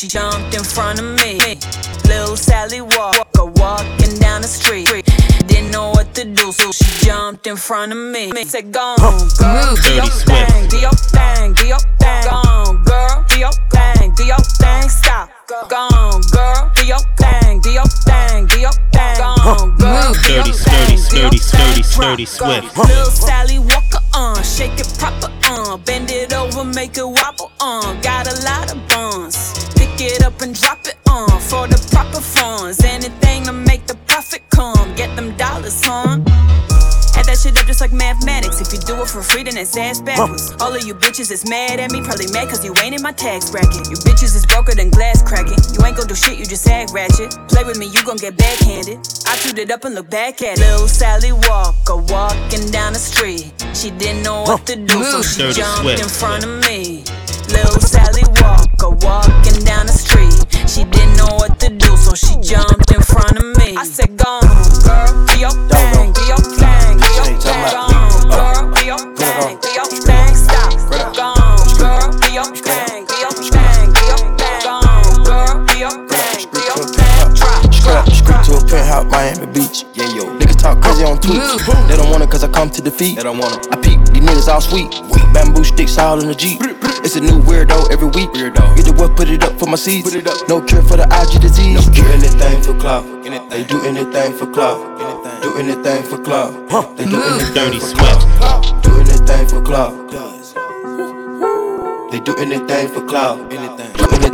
[0.00, 1.38] She jumped in front of me.
[2.08, 4.88] Lil Sally Walker walking down the street.
[5.46, 8.32] Didn't know what to do, so she jumped in front of me.
[8.44, 12.24] Said, Go on, girl, do your thing, do your thing, do your thing.
[12.24, 14.88] Go on, girl, do your thing, do your thing.
[14.88, 15.28] Stop.
[15.68, 19.16] Go on, girl, do your thing, do your thing, do your thing.
[19.18, 21.84] Go on, girl, do your Sturdy, thing, sturdy, do your sturdy, thing.
[21.84, 22.24] sturdy, Drop.
[22.24, 22.62] sturdy, Go.
[22.72, 22.88] swift.
[22.88, 28.00] Lil Sally Walker on, shake it proper on, bend it over, make it wobble on.
[28.00, 29.52] Got a lot of buns,
[30.00, 32.82] pick it up and drop it on for the proper funds.
[32.84, 36.16] Anything to make the profit come, get them dollars, huh?
[37.18, 38.62] Add that shit up just like mathematics.
[38.62, 40.54] If you do it for free, then it's ass backwards.
[40.60, 43.12] All of you bitches is mad at me, probably mad cause you ain't in my
[43.12, 43.92] tax bracket.
[43.92, 45.60] You bitches is broker than glass cracking.
[45.76, 47.36] You ain't gon' do shit, you just act ratchet.
[47.48, 48.96] Play with me, you gon' get backhanded.
[49.28, 50.64] I chewed it up and look back at it.
[50.64, 53.52] Lil Sally Walker walking down the street.
[53.74, 56.89] She didn't know what to do, so she jumped in front of me.
[58.80, 60.34] Lil Sally Walker walking down the street.
[60.68, 63.76] She didn't know what to do, so she jumped in front of me.
[63.76, 64.50] I said, Go on,
[64.84, 67.68] girl, do your thing, do uh, your thing, do your thing.
[67.70, 70.34] Go on, girl, do your thing, do your thing.
[70.34, 70.72] Stop.
[71.14, 74.62] Go on, girl, do your thing, do your thing, do your thing.
[74.64, 77.34] Go on, girl, do your thing, do your thing.
[77.34, 79.84] Drop, Strap, straight to a penthouse, Miami Beach.
[79.94, 80.49] Yeah, yo.
[80.60, 81.88] Niggas talk crazy on tweets.
[81.88, 83.16] They don't want it cause I come to defeat.
[83.16, 83.72] They don't want it.
[83.72, 84.90] I peep, these niggas all sweet.
[85.32, 86.60] Bamboo sticks all in the Jeep.
[87.02, 88.28] It's a new weirdo every week.
[88.30, 88.76] Weirdo.
[88.76, 90.04] Get the what, put it up for my seeds.
[90.10, 90.48] Put it up.
[90.48, 91.86] No cure for the IG disease.
[91.86, 93.04] No cure anything for clout.
[93.50, 94.78] They do anything for clout.
[95.42, 96.52] Do anything for clout.
[96.96, 98.20] They do anything Dirty for Swift.
[98.36, 98.82] clout.
[98.82, 100.10] Do anything for clout.
[102.10, 103.48] They do anything for clout.
[103.48, 104.29] Do anything for clout.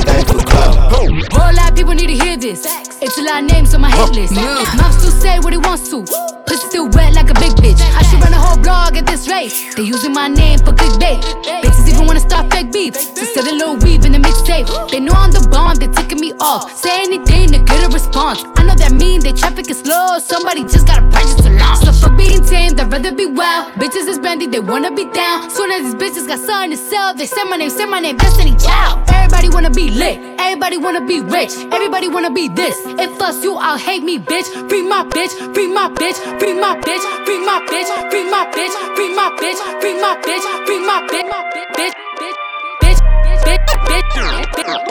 [1.33, 2.66] Whole lot of people need to hear this.
[3.00, 4.35] It's a lot of names on my hit list.
[4.35, 6.05] Mouth still say what he wants to.
[6.46, 7.81] Pussy still wet like a big bitch.
[7.96, 9.52] I should run a whole blog at this rate.
[9.76, 11.22] They using my name for clickbait.
[11.62, 12.92] Bitches even wanna start fake beef.
[12.94, 14.68] Just sell a little weave in the mixtape.
[14.90, 16.70] They know I'm the bomb, they ticking me off.
[16.76, 18.44] Say anything to get a response.
[18.57, 20.18] I know that mean they traffic is slow.
[20.18, 21.81] Somebody just gotta purchase to launch.
[21.85, 23.72] So fuck being tame, they'd rather be wild.
[23.81, 25.48] Bitches is brandy, they wanna be down.
[25.50, 28.18] Soon as these bitches got something to sell, they say my name, say my name,
[28.18, 29.15] Destiny Child.
[29.37, 32.75] Everybody wanna be lit, everybody wanna be rich, everybody wanna be this.
[32.99, 34.46] If us you, I'll hate me, bitch.
[34.70, 38.96] Free my bitch, free my bitch, free my bitch, free my bitch, free my bitch,
[38.96, 41.29] free my bitch, free my bitch, free my bitch,
[41.77, 42.33] bitch, bitch,
[42.81, 42.99] bitch,
[43.44, 44.07] bitch, bitch,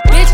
[0.06, 0.25] Sweet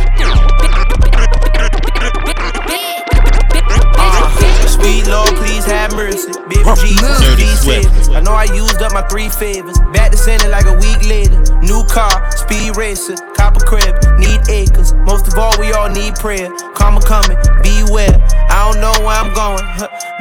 [5.11, 6.31] Lord, please have mercy.
[6.47, 8.15] Baby Jesus, Dirty please save.
[8.15, 9.77] I know I used up my three favors.
[9.91, 11.35] Back to sending like a week later.
[11.59, 14.93] New car, speed racer, copper crib, need acres.
[15.03, 16.47] Most of all, we all need prayer.
[16.75, 18.15] Karma coming, beware.
[18.47, 19.67] I don't know where I'm going,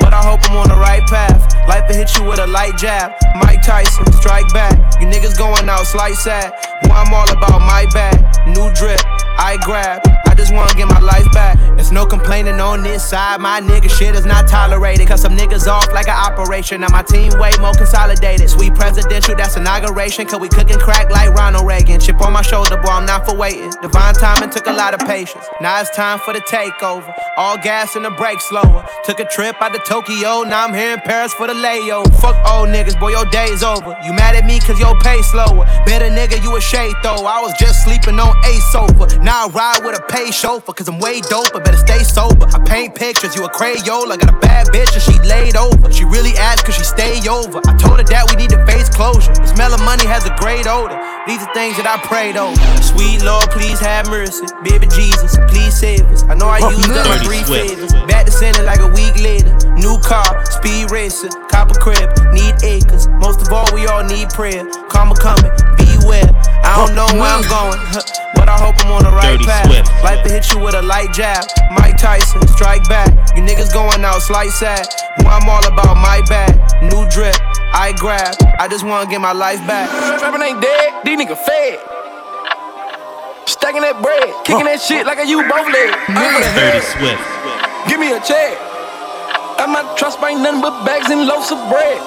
[0.02, 1.38] but I hope I'm on the right path.
[1.68, 3.12] Life will hit you with a light jab.
[3.38, 4.74] Mike Tyson, strike back.
[5.00, 6.50] You niggas going out slight sad.
[6.82, 8.18] Boy, I'm all about my bag.
[8.48, 9.00] New drip,
[9.38, 10.09] I grab.
[10.40, 11.58] Just wanna get my life back.
[11.76, 13.42] There's no complaining on this side.
[13.42, 15.06] My nigga shit is not tolerated.
[15.06, 16.80] Cause some niggas off like an operation.
[16.80, 18.48] Now my team way more consolidated.
[18.48, 20.26] Sweet presidential, that's inauguration.
[20.26, 22.00] Cause we cooking crack like Ronald Reagan.
[22.00, 23.70] Chip on my shoulder, boy, I'm not for waiting.
[23.82, 25.44] Divine timing took a lot of patience.
[25.60, 27.12] Now it's time for the takeover.
[27.36, 28.86] All gas and the brake slower.
[29.04, 30.42] Took a trip out to Tokyo.
[30.44, 32.18] Now I'm here in Paris for the layover.
[32.18, 33.94] Fuck old niggas, boy, your day's over.
[34.06, 35.66] You mad at me cause your pay slower.
[35.84, 37.26] Better nigga, you a shade though.
[37.26, 39.18] I was just sleeping on a sofa.
[39.22, 41.62] Now I ride with a paid chauffeur cause I'm way doper.
[41.62, 42.46] Better stay sober.
[42.46, 44.18] I paint pictures, you a Crayola.
[44.18, 45.90] Got a bad bitch and she laid over.
[45.92, 47.60] She really asked cause she stay over.
[47.66, 49.32] I told her that we need to face closure.
[49.32, 50.98] The smell of money has a great odor.
[51.26, 52.56] These are things that I prayed over.
[52.82, 54.46] Sweet Lord, please have mercy.
[54.62, 56.22] Baby Jesus, please save us.
[56.24, 57.92] I know I used up my Dirty three favors.
[58.06, 59.50] Back to sending like a week later.
[59.74, 63.08] New car, speed racer, copper crib, need acres.
[63.18, 64.66] Most of all, we all need prayer.
[64.88, 65.50] Karma coming,
[66.00, 66.28] beware.
[66.64, 67.80] I don't know where I'm going,
[68.34, 69.66] but I hope I'm on the right Dirty path.
[69.68, 69.88] Swift.
[70.02, 71.44] Life to hit you with a light jab.
[71.72, 73.12] Mike Tyson, strike back.
[73.36, 74.86] You niggas going out, slight sad.
[75.20, 76.56] Boy, I'm all about my bag.
[76.82, 77.36] New drip,
[77.72, 78.34] I grab.
[78.58, 79.88] I just wanna get my life back.
[80.18, 81.78] Trappin' ain't dead, these niggas fed.
[83.46, 85.90] Stacking that bread, kicking that shit like a U both leg.
[86.08, 86.84] I'm for the Dirty head.
[86.86, 87.24] Swift.
[87.88, 88.56] Give me a check.
[89.58, 92.00] I'm not trust ain't nothing but bags and loaves of bread.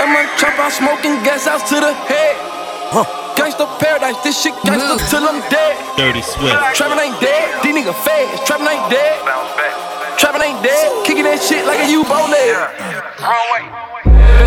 [0.00, 2.47] I'm a chop out smoking gas out to the head.
[2.88, 5.76] Gangsta paradise, this shit gangsta till I'm dead.
[6.00, 6.56] Dirty Swift.
[6.72, 8.40] Trappin' ain't dead, these niggas feds.
[8.48, 9.20] Trappin' ain't dead.
[10.16, 12.56] Trappin' ain't dead, kicking that shit like a U bow leg.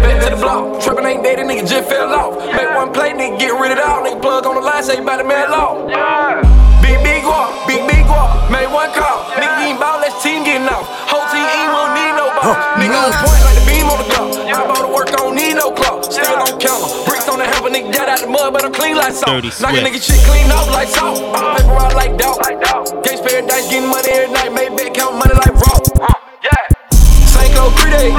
[0.02, 2.34] Back to the block, trappin' ain't dead, that nigga just fell off.
[2.58, 4.02] Make one play, nigga get rid of it all.
[4.02, 5.86] Nigga plug on the line, say about the man law.
[6.82, 8.50] Big, big walk, big, big walk.
[8.50, 10.90] Made one call, nigga ain't ball, let's team getting off.
[11.06, 12.58] Whole team ain't won't need no ball.
[12.82, 14.31] Nigga on point like the beam on the clock.
[14.52, 16.04] Bought to work, don't need no clock.
[16.04, 17.06] Still don't count 'em.
[17.06, 19.44] Bricks on the help a nigga get out the mud, but I'm clean like salt.
[19.44, 21.20] Knock a nigga shit clean off like salt.
[21.56, 22.38] Paper out like dog.
[23.04, 24.52] Gates paradise, getting money every night.
[24.52, 25.80] Made big count money like raw.
[26.44, 26.52] Yeah.
[27.32, 28.10] Sanko 3 day.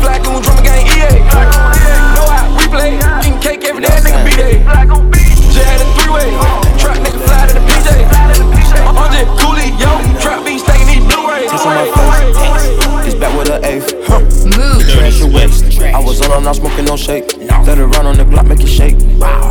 [0.00, 1.12] Black on drum gang EA.
[2.16, 2.96] No out, replay.
[3.20, 4.54] Eating cake every day, nigga be day.
[5.52, 6.28] Just had a three way.
[6.80, 7.88] Trap nigga fly to the PJ.
[8.96, 9.92] On the coolie, yo.
[10.20, 12.51] Trap beat stacking these Blu-rays.
[13.42, 13.94] With an eighth.
[14.06, 14.20] Huh.
[14.20, 15.80] The trash your waist.
[15.80, 17.36] I was on and not smoking no shake.
[17.66, 18.98] Let it run on the block, make it shake.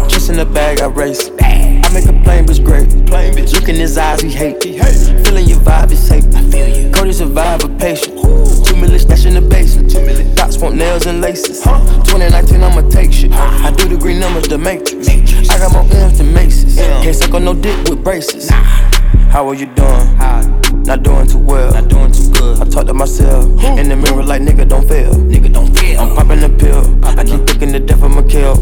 [0.07, 1.29] Just in the bag, I race.
[1.41, 2.89] I make a plain bitch great.
[3.07, 3.53] Plain bitch.
[3.53, 4.61] Look in his eyes, he hate.
[4.63, 6.25] Feeling your vibe is safe.
[6.35, 6.91] I feel you.
[6.91, 8.17] Cody survive a patient.
[8.65, 9.91] Two million stash in the basement.
[9.91, 10.33] Two million.
[10.35, 11.61] Dots want nails and laces.
[11.61, 13.31] 2019, I'ma take shit.
[13.33, 15.09] I do the green numbers, the matrix.
[15.49, 16.75] I got more M's than Macy's.
[16.75, 18.49] Can't suck on no dick with braces.
[18.49, 20.70] How are you doing?
[20.85, 21.73] Not doing too well.
[21.73, 22.61] Not doing too good.
[22.61, 23.45] I talk to myself
[23.77, 25.13] in the mirror like nigga don't fail.
[25.13, 26.01] Nigga don't fail.
[26.01, 26.83] I'm popping the pill.
[27.05, 28.55] I keep thinking the death of my kill.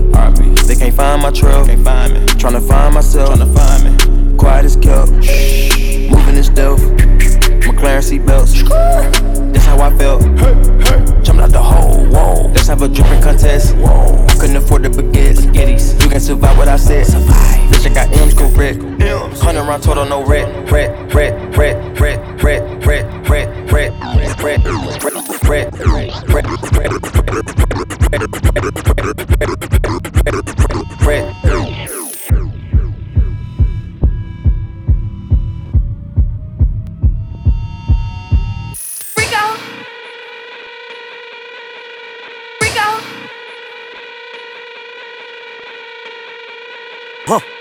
[0.68, 1.66] They can't find my trail.
[1.66, 2.20] Can't find me.
[2.28, 3.30] Tryna find myself.
[3.30, 4.38] Tryna find me.
[4.38, 5.12] Quiet as kept.
[5.12, 6.82] Moving in stealth.
[7.66, 9.39] McLaren seatbelts.
[9.52, 10.22] That's how I felt.
[11.24, 12.06] Jumping out the hole.
[12.06, 12.48] Whoa.
[12.48, 13.76] Let's have a dripping contest.
[13.76, 14.26] Whoa.
[14.40, 15.46] Couldn't afford the baguettes.
[16.04, 17.06] You can survive what I said.
[17.08, 18.82] Bitch, I got M's correct.
[19.42, 20.72] Hundred round total, no red.
[20.72, 21.14] Red.
[21.14, 21.50] Red.
[21.60, 23.94] red, red, red, red, red, red,
[24.42, 24.96] red, red, red,
[25.44, 26.14] red, red,
[26.78, 27.10] red,
[29.42, 29.79] red,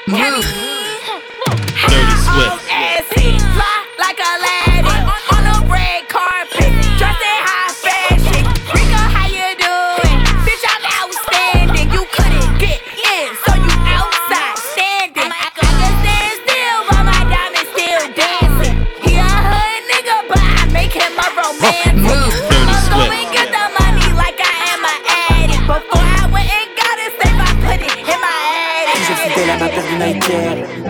[0.08, 0.67] Move.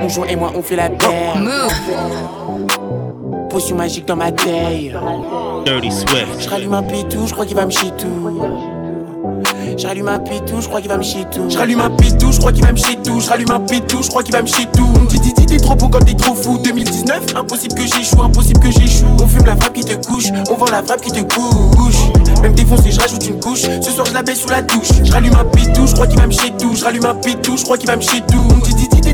[0.01, 1.37] Mon et moi on fait la paire.
[3.49, 4.95] Potion magique dans ma taille.
[5.65, 6.41] Dirty Swift.
[6.41, 8.78] Je rallume un pitou, je crois qu'il va me chier tout.
[9.77, 11.49] Je rallume un pitou, je crois qu'il va me chier tout.
[11.49, 13.21] Je rallume un pitou, je crois qu'il va me chier tout.
[13.21, 14.93] Je rallume un pitou, je crois qu'il va me chier tout.
[15.09, 16.59] Dis, dis, dis, t'es trop beau quand t'es trop fou.
[16.59, 19.07] 2019, impossible que j'échoue, impossible que j'échoue.
[19.21, 21.97] On fume la frappe qui te couche, on vend la frappe qui te couche.
[22.43, 23.63] Même défoncé, je rajoute une couche.
[23.63, 24.89] Ce soir, je la baisse sous la douche.
[25.05, 26.75] Je rallume un pitou, je crois qu'il va me chier tout.
[26.75, 28.39] Je rallume un pitou, je crois qu'il va me chier tout.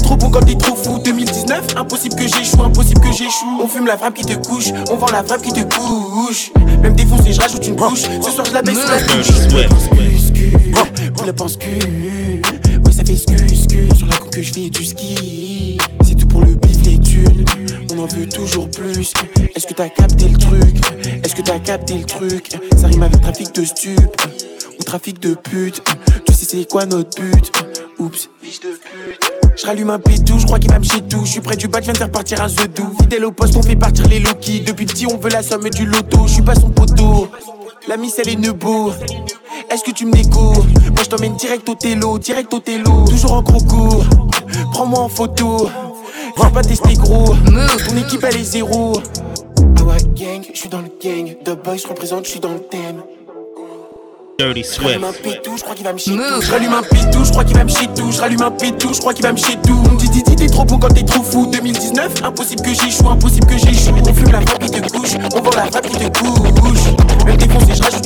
[0.05, 0.99] Trop beau quand t'es trop fou.
[0.99, 3.61] 2019, impossible que j'échoue, impossible que j'échoue.
[3.63, 6.53] On fume la frappe qui te couche, on vend la frappe qui te couche.
[6.83, 8.03] Même défoncé, je rajoute une couche.
[8.23, 9.29] Ce soir, je la baisse la douche.
[11.15, 14.69] Pour le pense que Oui ça fait scu scu Sur la coupe que je fais
[14.69, 15.79] du ski.
[16.05, 17.45] C'est tout pour le bif les thunes.
[17.93, 19.13] On en veut toujours plus.
[19.55, 20.77] Est-ce que t'as capté le truc?
[21.25, 22.51] Est-ce que t'as capté le truc?
[22.77, 24.23] Ça rime avec trafic de stup
[24.79, 25.83] Ou trafic de pute
[26.27, 27.53] Tu sais c'est quoi notre but?
[27.99, 28.29] Oups
[29.57, 31.25] je rallume un pitou, je crois qu'il me chier tout.
[31.25, 32.95] Je suis près du bac, je viens de faire partir un zedou.
[33.01, 34.61] Fidèle au poste, on fait partir les Loki.
[34.61, 36.27] Depuis petit, on veut la somme du loto.
[36.27, 37.29] Je suis pas son poteau.
[37.89, 38.95] La miss, elle est Neubourg.
[39.71, 40.65] Est-ce que tu me découvres?
[40.65, 43.05] Moi, je t'emmène direct au télo, direct au télo.
[43.09, 44.05] Toujours en concours.
[44.73, 45.69] Prends-moi en photo.
[46.37, 47.35] Je pas tester gros.
[47.35, 48.93] Ton équipe, elle est zéro.
[49.79, 51.37] Ah ouais, gang, je suis dans le gang.
[51.45, 53.03] The boy, je représente, je suis dans le thème.
[54.39, 55.05] Dirty Je rallume Swift.
[55.05, 56.43] un pitou, je crois qu'il va me chier tout.
[56.43, 58.11] Je rallume un pitou, je crois qu'il va me chier tout.
[58.11, 59.83] Je rallume un pitou, je crois qu'il va me chier tout.
[59.99, 61.47] Dis, dis, dis, t'es trop bon quand t'es trop fou.
[61.53, 63.95] 2019, impossible que j'échoue, impossible que j'échoue.
[64.09, 67.25] On fume la frappe qui te couche, on vend la frappe qui te couche.
[67.27, 68.05] Même défoncé, je rajoute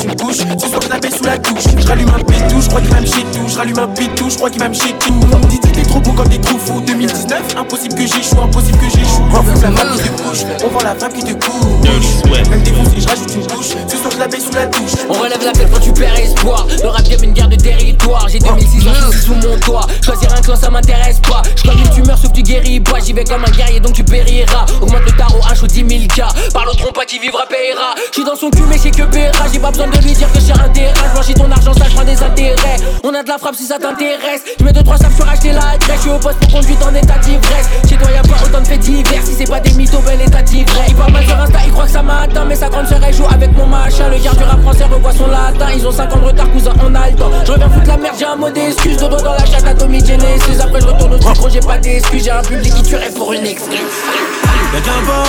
[1.29, 1.65] la touche.
[1.79, 3.49] Je rallume un pitou, je crois qu'il va me chier tout.
[3.49, 5.15] Je rallume un pitou, je crois qu'il va me chier tout.
[5.49, 6.81] Dit t'es trop beau comme des trous fous.
[6.81, 9.23] 2019, impossible que j'échoue, impossible que j'échoue.
[9.33, 12.51] On vend la femme qui te couche, on vend la femme qui te couche.
[12.51, 13.75] Même défoncé, je rajoute une couche.
[13.89, 14.93] Ce soir je la baisse sous la douche.
[15.09, 16.18] On relève la tête quand tu perds
[16.83, 18.29] Le rap game une guerre de territoire.
[18.29, 19.87] J'ai 2600 ici sous mon toit.
[20.05, 21.43] Choisir un clan ça m'intéresse pas.
[21.57, 22.99] Je une tumeur sauf que tu guéris pas.
[23.01, 24.67] J'y vais comme un guerrier donc tu périras.
[24.81, 26.23] Augmente le tarot, un show 10 000 k.
[26.53, 27.95] Parle au trompe qui vivra payera.
[28.13, 29.45] J'suis dans son cul mais c'est que paiera.
[29.53, 31.09] J'ai pas besoin de lui dire que j'ai un terrain.
[31.11, 32.77] J'blanchis ton argent, ça j'prends des intérêts.
[33.05, 34.43] On a de la frappe si ça t'intéresse.
[34.59, 37.19] Je mets 2-3 sables sur acheter la Je J'suis au poste pour conduire en état
[37.19, 37.69] d'ivresse.
[37.89, 39.23] Chez toi y'a pas autant de faits divers.
[39.25, 40.89] Si c'est pas des mythos, bel état d'ivresse.
[40.89, 42.45] Il parle mal sur Insta, il croit que ça m'a atteint.
[42.45, 44.09] Mais sa grande sœur elle joue avec mon machin.
[44.09, 45.69] Le gars du rap français revoit son latin.
[45.75, 47.31] Ils ont 5 ans de retard, cousin, on a le temps.
[47.45, 48.97] Je reviens foutre la merde, j'ai un mot d'excuse.
[48.97, 50.61] Dodo dans la chatte à Tommy Genesis.
[50.63, 52.25] Après je retourne au micro, j'ai pas d'excuse.
[52.25, 53.79] J'ai un public qui tuerait pour une excuse.
[54.73, 55.29] Y'a qu'un pas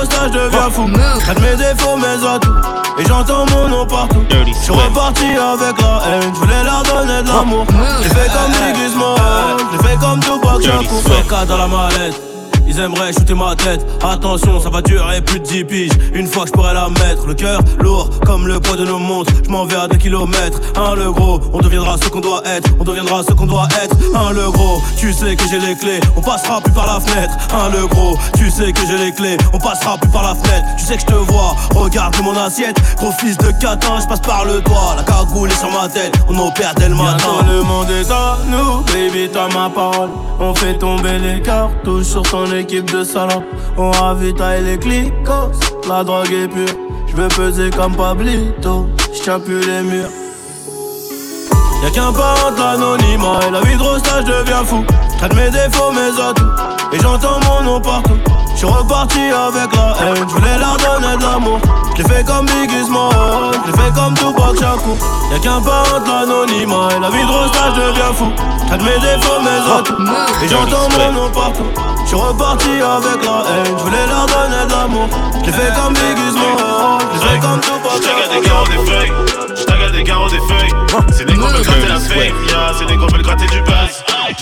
[0.00, 0.88] de rostage devient fou.
[1.20, 2.54] Traite mes défauts, mes atouts.
[2.98, 4.24] Et j'entends mon nom partout.
[4.30, 7.66] J'suis reparti avec la haine, j'voulais leur donner de l'amour.
[8.02, 11.46] J'ai fait comme Biggie Small, j'ai fait comme Tupac Shakur.
[11.46, 12.29] dans la mallette.
[12.70, 13.84] Ils aimeraient shooter ma tête.
[14.00, 15.90] Attention, ça va durer plus de 10 piges.
[16.14, 18.98] Une fois que je pourrais la mettre, le cœur lourd comme le poids de nos
[18.98, 19.32] montres.
[19.44, 20.60] Je m'en vais à 2 kilomètres.
[20.76, 22.70] Un le gros, on deviendra ce qu'on doit être.
[22.78, 23.96] On deviendra ce qu'on doit être.
[24.14, 25.98] Un le gros, tu sais que j'ai les clés.
[26.16, 27.34] On passera plus par la fenêtre.
[27.52, 29.36] Un le gros, tu sais que j'ai les clés.
[29.52, 30.66] On passera plus par la fenêtre.
[30.78, 31.56] Tu sais que je te vois.
[31.74, 32.80] Regarde mon assiette.
[32.98, 34.94] Gros fils de catin, je passe par le toit.
[34.96, 36.14] La cagoule est sur ma tête.
[36.28, 37.44] On opère dès le matin.
[37.48, 38.82] le monde est à nous.
[38.92, 40.10] Baby, t'as ma parole.
[40.38, 43.44] On fait tomber les cartouches sur ton équipe de salopes.
[43.76, 45.58] On ravitaille les clicos,
[45.88, 46.76] la drogue est pure.
[47.08, 50.10] Je veux peser comme Pablito, je plus les murs.
[51.82, 54.84] Y'a qu'un pas entre l'anonymat et la vie de rostage devient fou.
[55.18, 56.44] Traite mes défauts, mes atouts,
[56.92, 58.18] et j'entends mon nom partout.
[58.60, 61.58] J'suis reparti avec la haine, j'voulais leur donner de l'amour.
[61.96, 64.96] J'l'ai fait comme Biggie Small, j'l'ai fait comme Tupac Shakur.
[65.32, 68.30] Y'a qu'un pas entre l'anonymat et la vie de rostage devient fou.
[68.66, 70.02] Traite mes défauts, mes atouts,
[70.44, 71.64] et j'entends mon nom partout.
[72.04, 75.08] J'suis reparti avec la haine, j'voulais leur donner de l'amour.
[75.42, 78.30] J'l'ai fait comme Biggie Small, j'l'ai fait comme Tupac Shakur
[79.90, 80.74] des garrots, des feuilles.
[81.12, 83.62] C'est des gros veulent gratter la fame, yeah, c'est des gros veulent gratter du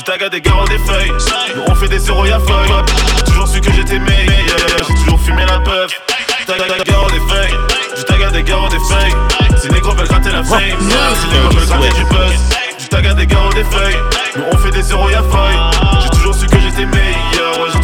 [0.08, 0.18] buzz.
[0.18, 1.12] Du tag des garrots, des feuilles.
[1.54, 2.70] Nous on fait des zéros, y'a feuille.
[3.16, 6.00] J'ai toujours su que j'étais meilleur, j'ai toujours fumé la puff.
[6.46, 7.54] Tag des garrots, des feuilles.
[7.96, 9.14] Du tag des garrots, des feuilles.
[9.60, 10.76] C'est des gros veulent gratter la fame, yeah,
[11.14, 12.34] c'est des gros veulent gratter du buzz.
[12.78, 13.98] Du tag des garrots, des feuilles.
[14.36, 15.58] Nous on fait des zéros, y'a feuille.
[16.02, 17.77] J'ai toujours su que j'étais meilleur,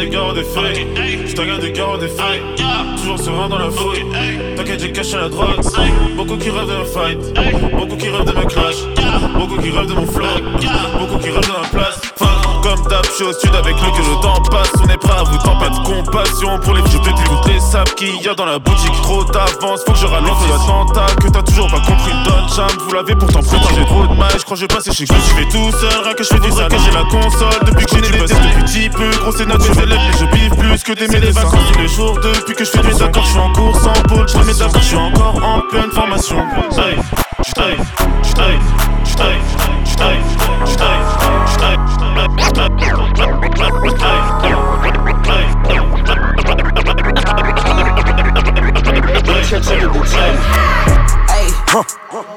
[0.00, 2.40] des garros des feuilles.
[2.96, 4.04] Toujours serein dans la fouille,
[4.56, 5.60] t'inquiète j'ai caché la drogue.
[6.16, 7.18] Beaucoup qui rêvent de me fight,
[7.72, 8.76] beaucoup qui rêvent de me crash,
[9.34, 10.26] beaucoup qui rêvent de mon flow,
[10.98, 11.89] beaucoup qui rêvent de ma place.
[13.20, 14.72] Suis au sud avec lui que le temps passe.
[14.82, 17.90] On est prêt à vous pas de compassion pour les vieux pétés toutes les sables
[17.94, 18.94] qu'il y a dans la boutique.
[19.02, 22.14] Trop d'avance, faut que je ralente l'attentat que t'as toujours pas compris.
[22.24, 23.58] Don Cham, vous l'avez pourtant pris.
[23.74, 26.02] J'ai trop de mal, je crois que je vais passer chez Je fais tout seul,
[26.02, 26.70] rien que je fais du sale.
[26.70, 29.10] J'ai la console depuis que j'ai des tests depuis petit peu.
[29.20, 32.18] Gros, c'est notre élèves, mais je biffe plus que des les vacances tous les jours.
[32.20, 34.26] Depuis que je fais mes accords, je suis en cours sans pôle.
[34.30, 36.38] Je mes accords, je suis encore en pleine formation.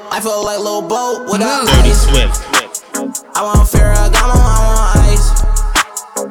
[0.06, 2.06] I feel like Lil Boat without ice.
[3.34, 5.28] I want Ferragamo, I want ice.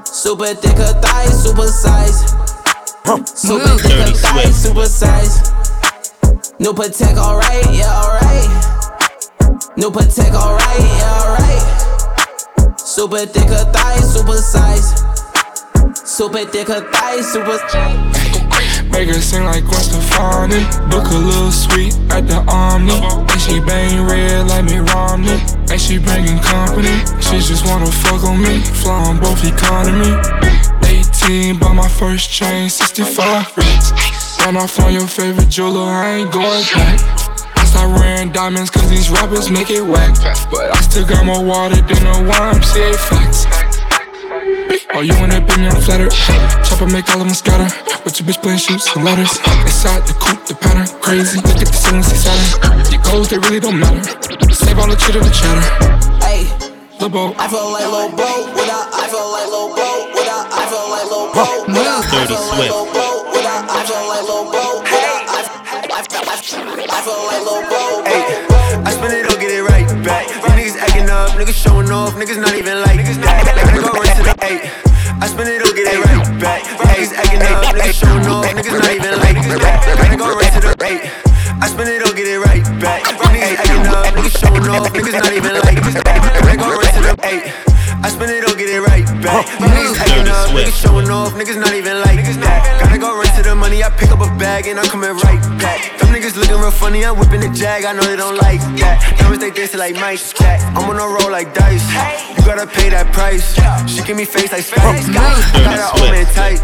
[0.10, 2.34] Super thick of thighs, super size.
[3.28, 5.52] Super thick of thighs, super size.
[6.60, 8.50] New Patek, alright, yeah, alright.
[9.76, 11.83] New Patek, alright, yeah, alright.
[12.94, 14.94] Super thick of thighs, super size.
[15.96, 17.58] Super thick of thighs, super
[18.92, 20.62] Make her sing like Gwen Stefani.
[20.94, 22.94] Look a little sweet at the Omni.
[22.94, 25.42] And she bang red like Mitt Romney.
[25.72, 26.94] And she bringing company.
[27.20, 28.62] She just wanna fuck on me.
[28.62, 30.14] Fly on both economy.
[30.86, 34.38] 18, bought my first chain, 65 racks.
[34.46, 37.23] Run off on your favorite jeweler, I ain't going back.
[37.74, 40.14] I start wearing diamonds cause these rappers make it whack.
[40.54, 43.50] But I still got more water than a YMCA facts.
[44.94, 46.14] Oh, you wanna be me, I'm flattered.
[46.70, 47.66] Chopper make all of them scatter.
[48.06, 49.42] With your bitch playing shoots and ladders.
[49.66, 51.42] Inside the coupe, the pattern crazy.
[51.42, 52.94] Look at the ceiling, see Saturn.
[52.94, 54.06] Your goals, they really don't matter.
[54.54, 55.66] Save all the chitter, the chatter.
[56.22, 56.46] Hey,
[57.02, 57.34] Lil Bo.
[57.42, 58.86] I feel like Lil Bo without.
[58.94, 60.46] I feel like Lil Bo without.
[60.54, 62.06] I feel like Lil Bo without.
[62.06, 63.66] I feel like Lil Bo without.
[63.66, 64.83] I feel like Lil Bo without.
[66.12, 68.04] I Bo.
[68.04, 68.24] Hey,
[68.84, 70.28] I spend it, don't get it right back.
[70.28, 73.48] You niggas acting up, niggas showing off, niggas not even like that.
[73.48, 74.68] Gotta go run to the hey.
[75.22, 76.64] I spend it, don't get it right back.
[76.64, 79.80] Niggas acting up, niggas showing off, niggas not even like that.
[79.96, 81.08] Gotta go run to the Ayy,
[81.62, 83.04] I spend it, don't get it right back.
[83.04, 86.44] Niggas acting up, niggas showing off, niggas not even like that.
[86.44, 87.73] They gon' run to the ayy.
[88.02, 89.46] I spend it, don't get it right back.
[89.60, 92.80] Niggas acting up, niggas showing off, niggas not even like that.
[92.82, 95.42] Gotta go run to the money, I pick up a bag and I'm coming right
[95.60, 96.00] back.
[96.00, 99.04] Them niggas looking real funny, I'm whipping the jag, I know they don't like that.
[99.20, 100.62] Diamonds they dancing like Mike's cat.
[100.76, 101.84] I'm on a roll like dice.
[102.38, 103.56] You gotta pay that price.
[103.90, 105.10] She give me face like spice.
[105.10, 106.62] I got her old man tight.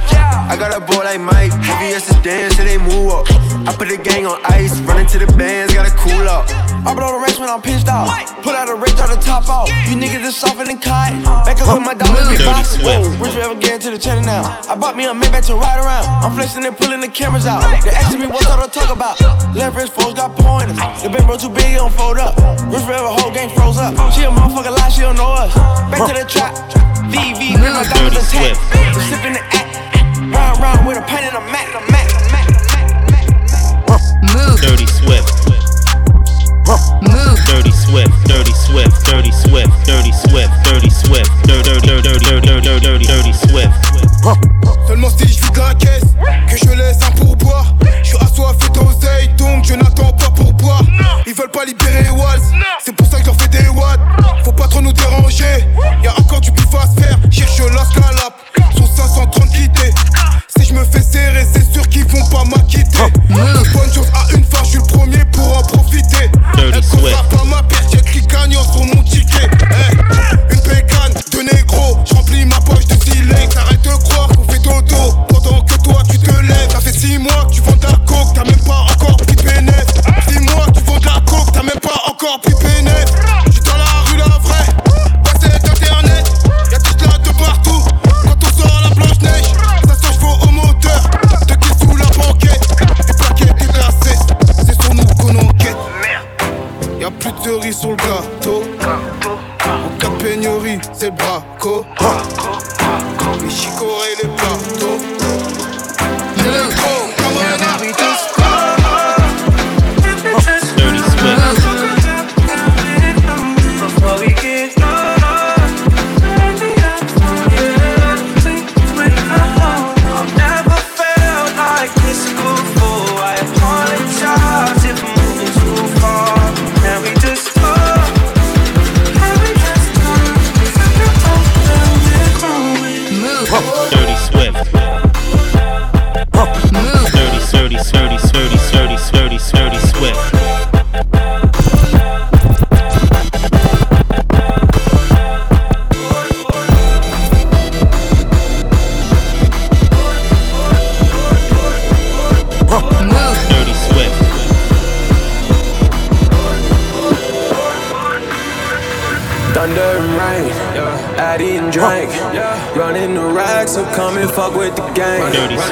[0.50, 1.52] I got a boy like Mike.
[1.52, 3.26] VVS is dance, so they move up.
[3.68, 6.50] I put the gang on ice, running to the bands, gotta cool up.
[6.86, 8.08] I blow the race when I'm pissed off.
[8.42, 9.68] Put out a rage on the top off.
[9.90, 11.19] You niggas is softer than kite.
[11.24, 12.78] Back up with my dollars, big box.
[12.80, 14.44] Whoa, rich forever getting to the channel now.
[14.68, 16.06] I bought me a Maybach to ride around.
[16.24, 17.62] I'm flexing and pulling the cameras out.
[17.84, 19.20] They asking me what's all to talk about.
[19.56, 20.78] Left wrist foes got pointers.
[21.02, 22.36] The big bro too big, he don't fold up.
[22.70, 23.96] Rich forever, whole game froze up.
[24.14, 25.54] She a motherfucker lie, she don't know us.
[25.92, 26.54] Back to the trap.
[27.10, 28.56] VV, bring my diamonds attack.
[29.10, 29.76] Sipping the act.
[30.30, 31.69] Round, round with a pen and a Mac,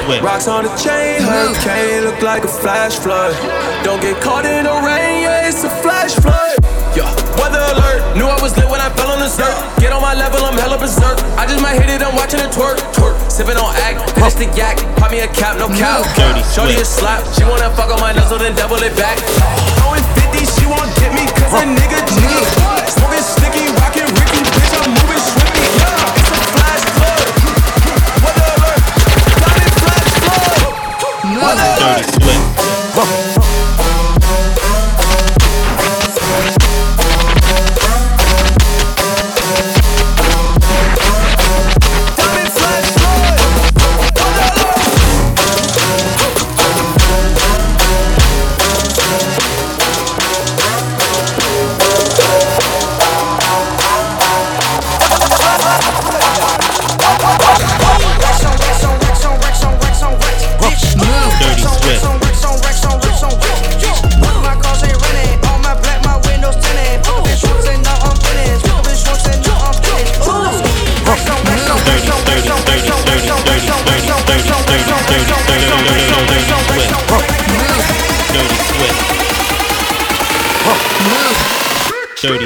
[0.08, 0.24] Swift.
[0.24, 3.36] Rocks on the chain, hurricane, look like a flash flood.
[3.84, 6.56] Don't get caught in the rain, yeah, it's a flash flood.
[6.96, 9.52] Yeah, weather alert, knew I was lit when I fell on the surf.
[9.76, 11.20] Get on my level, I'm hella berserk.
[11.36, 13.20] I just might hit it, I'm watching it twerk, twerk.
[13.28, 16.00] Sipping on act, finish the yak, pop me a cap, no cap.
[16.16, 19.20] Dirty Shorty a slap, she wanna fuck on my nuzzle, then double it back.
[19.76, 22.97] Throwing 50, she won't get me, cause a nigga G.
[31.58, 32.18] flood.
[32.24, 32.47] Weather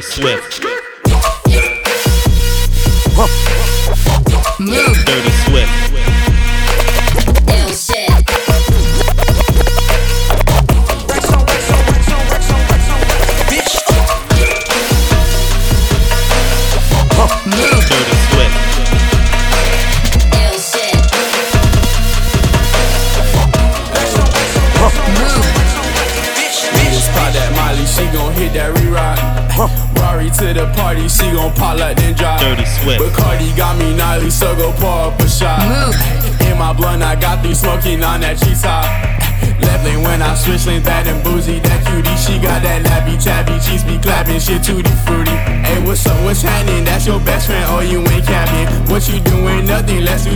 [0.02, 0.60] Swift.
[4.58, 5.11] Dirty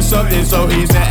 [0.06, 1.05] something so easy.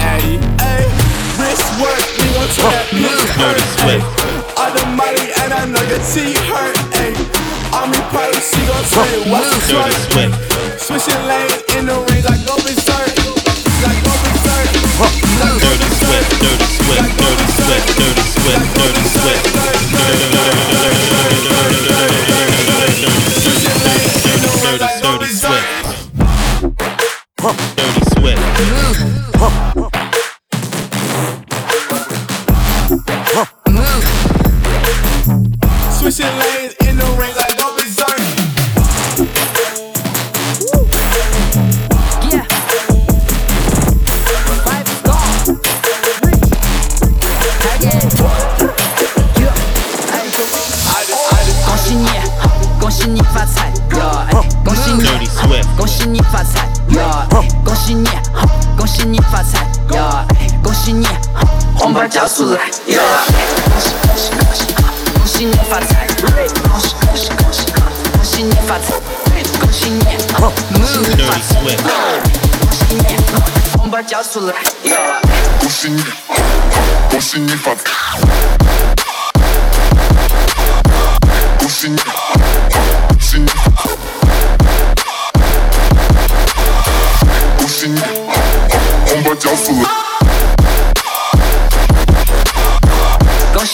[62.26, 62.74] Hustle like,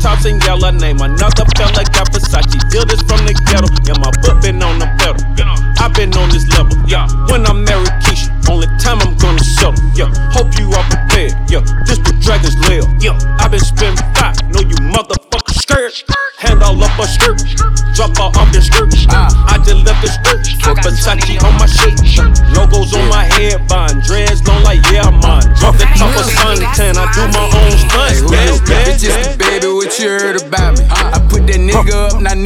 [0.00, 1.00] toss and yell her name.
[1.00, 2.58] Another fella got Versace.
[2.70, 3.68] Deal this from the ghetto.
[3.86, 5.22] Yeah, my foot been on the pedal.
[5.78, 6.76] I've been on this level.
[6.86, 9.74] Yeah, when I'm married, Keisha, only time I'm gonna settle.
[9.94, 10.25] Yeah.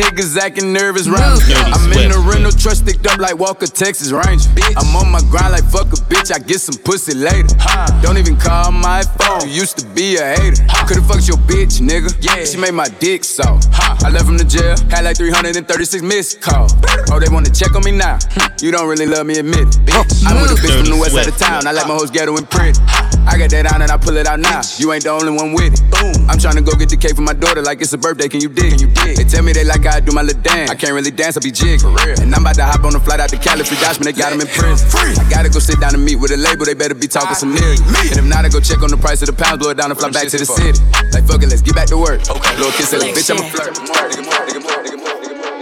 [0.00, 1.54] Niggas acting nervous round me.
[1.54, 4.48] I'm in the rental truck sticked up like Walker, Texas Ranger.
[4.76, 7.48] I'm on my grind like fuck a bitch, I get some pussy later.
[8.02, 10.64] Don't even call my phone, you used to be a hater.
[10.88, 12.08] Could've fucked your bitch, nigga.
[12.24, 13.44] Yeah, she made my dick so.
[14.00, 16.72] I left from the jail, had like 336 missed calls.
[17.12, 18.18] Oh, they wanna check on me now.
[18.62, 19.76] You don't really love me, admit it.
[20.24, 22.34] I'm with a bitch from the west side of town, I like my hoes ghetto
[22.36, 22.80] and pretty.
[23.28, 24.64] I got that on and I pull it out now.
[24.80, 25.84] You ain't the only one with it.
[25.92, 26.16] Boom.
[26.26, 28.28] I'm tryna go get the cake for my daughter like it's a birthday.
[28.28, 28.72] Can you dig?
[28.72, 29.20] Can you dig?
[29.20, 30.70] They tell me they like how I do my little dance.
[30.70, 31.84] I can't really dance, I be jig.
[32.18, 33.62] And I'm about to hop on the flight out to Cali.
[33.62, 34.88] Free Dutchman, they got him in prison.
[35.20, 36.64] I gotta go sit down and meet with a label.
[36.64, 37.78] They better be talking some million.
[37.84, 39.89] And if not, I go check on the price of the pounds, blow it down
[39.90, 40.78] and fly back to the city.
[41.12, 42.22] Like fuck it, let's get back to work.
[42.30, 42.56] Okay.
[42.56, 43.74] Little kiss, like bitch, I'm a flirt.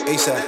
[0.04, 0.42] ASAP.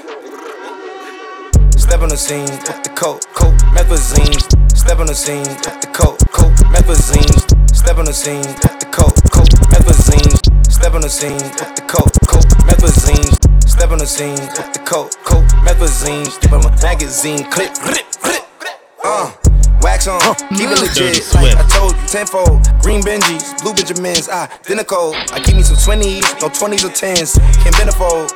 [1.79, 4.45] Step on the scene with the coat, coat, methazines.
[4.77, 7.75] Step on the scene with the coat, coat, methazines.
[7.75, 10.71] Step on the scene with the coat, coat, methazines.
[10.71, 13.35] Step on the scene with the coat, coat, methazines.
[13.69, 16.31] Step on the scene with the coat, coat, methazines.
[16.33, 18.45] Step on my magazine, clip, rip, rip.
[19.03, 19.33] Uh,
[19.83, 20.21] wax on,
[20.57, 21.23] keep it legit.
[21.35, 22.69] Like I told you, tenfold.
[22.83, 25.15] Green Benjis, blue Benjamins, identical.
[25.33, 27.39] I keep me some 20s, no 20s or 10s.
[27.63, 28.33] Can't benefold.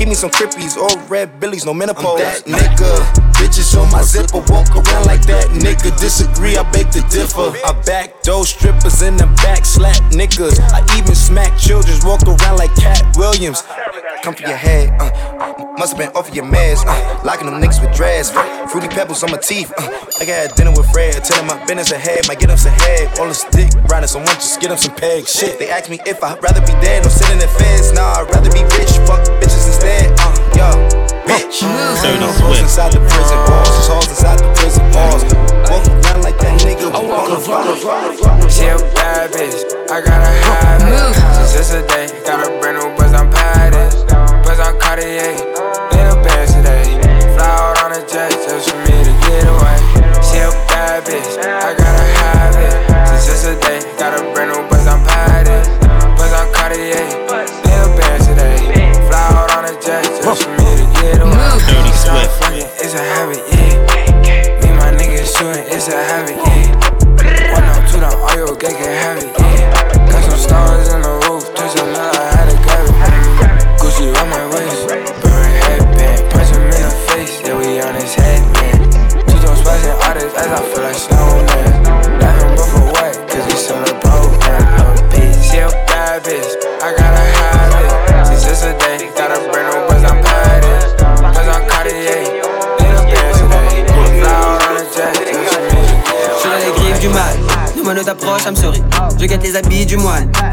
[0.00, 2.20] Keep me some crippies or red billies, no menopause.
[2.20, 3.30] I'm that nigga.
[3.36, 5.92] Bitches on my zipper, walk around like that nigga.
[6.00, 7.52] Disagree, I beg to differ.
[7.66, 10.58] I back those strippers in the back, slap niggas.
[10.72, 13.62] I even smack children, walk around like Katt Williams.
[14.22, 17.60] Come to your head, uh, must have been off of your meds, uh, locking them
[17.60, 18.30] niggas with dreads.
[18.72, 19.82] Fruity pebbles on my teeth, uh,
[20.18, 21.22] like I had dinner with Fred.
[21.24, 23.18] Tell him my business ahead, might get him some head.
[23.18, 25.32] All the stick riding, someone just get him some pegs.
[25.32, 27.92] Shit, they ask me if I'd rather be dead or sit in the feds.
[27.92, 30.12] Nah, I'd rather be rich, fuck bitches instead.
[30.18, 30.68] Uh, yo,
[31.28, 31.60] bitch.
[32.02, 35.22] Dirty Walls inside the prison walls, it's halls inside the prison walls.
[35.70, 36.88] Walk around like that nigga.
[36.90, 38.50] I walk around.
[38.50, 39.60] She a bad bitch,
[39.90, 41.14] I gotta have it.
[41.50, 43.92] Since yesterday, got a brand new buzz, I'm padded.
[44.44, 45.36] Buzz on Cartier,
[45.92, 46.84] in a band today.
[47.34, 48.79] Fly out on a jet just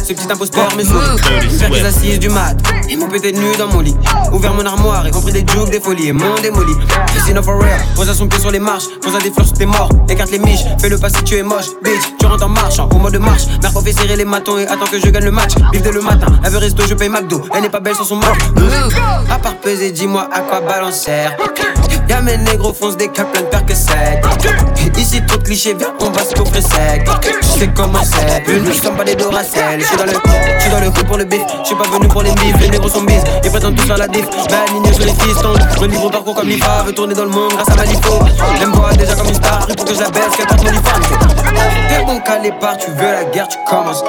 [0.08, 1.50] Ce petit imposteur me sourit.
[1.60, 2.56] Faire des assises du mat.
[2.90, 3.94] Ils m'ont pété nu dans mon lit.
[4.32, 6.72] Ouvert mon armoire et compris des jokes, des folies et mon démoli.
[7.08, 7.82] Christina for real.
[7.94, 8.86] Pose à son pied sur les marches.
[9.02, 9.90] Pose à des fleurs sous tes morts.
[10.08, 10.64] Écarte les miches.
[10.80, 11.66] Fais le pas si tu es moche.
[11.84, 12.80] Bitch, tu rentres en marche.
[12.80, 13.48] Au mode de marche.
[13.62, 15.56] Mère fait serrer les matons et attends que je gagne le match.
[15.74, 16.28] Vive dès le matin.
[16.42, 17.42] Elle veut resto, je paye McDo.
[17.54, 18.38] Elle n'est pas belle sans son Mac.
[19.30, 21.36] À part peser, dis-moi à quoi balancer.
[22.10, 24.22] Y'a mes négros fonce des câbles plein de percocets
[24.98, 27.08] Ici trop de clichés, viens on va se coffrer sec.
[27.42, 30.80] Je sais comment c'est, une je pas des Doracell Je suis dans le, je dans
[30.80, 31.42] le coup pour le bif.
[31.62, 33.98] Je suis pas venu pour les bifs, les négros sont bis Ils prétendent tous faire
[33.98, 37.14] la diff, mais aligné sur les fistons Je livre mon parcours comme l'IFA, veut tourner
[37.14, 38.10] dans le monde grâce à ma lipo.
[38.60, 40.64] Elle me voit déjà comme une star, pris pour que je la baisse, qu'elle porte
[40.64, 41.02] mon uniforme
[41.90, 44.04] T'es bon qu'à part, tu veux la guerre, tu commences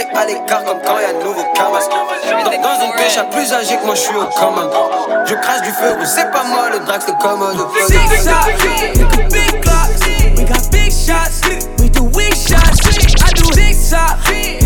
[0.00, 3.76] mec à l'écart comme quand y'a de nouveaux camas dans, une pêche à plus âgé
[3.76, 4.70] que moi je suis au commande
[5.26, 7.94] Je crache du feu, c'est pas moi le drag c'est commode Six
[8.24, 11.42] shots, big clocks, we got big shots,
[11.78, 12.80] we do weak shots.
[13.22, 14.59] I do six shots,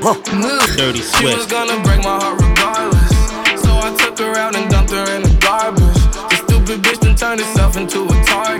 [0.00, 3.10] Dirty She was gonna break my heart regardless.
[3.62, 5.82] So I took her out and dumped her in the garbage.
[5.82, 8.59] The stupid bitch then turned herself into a target.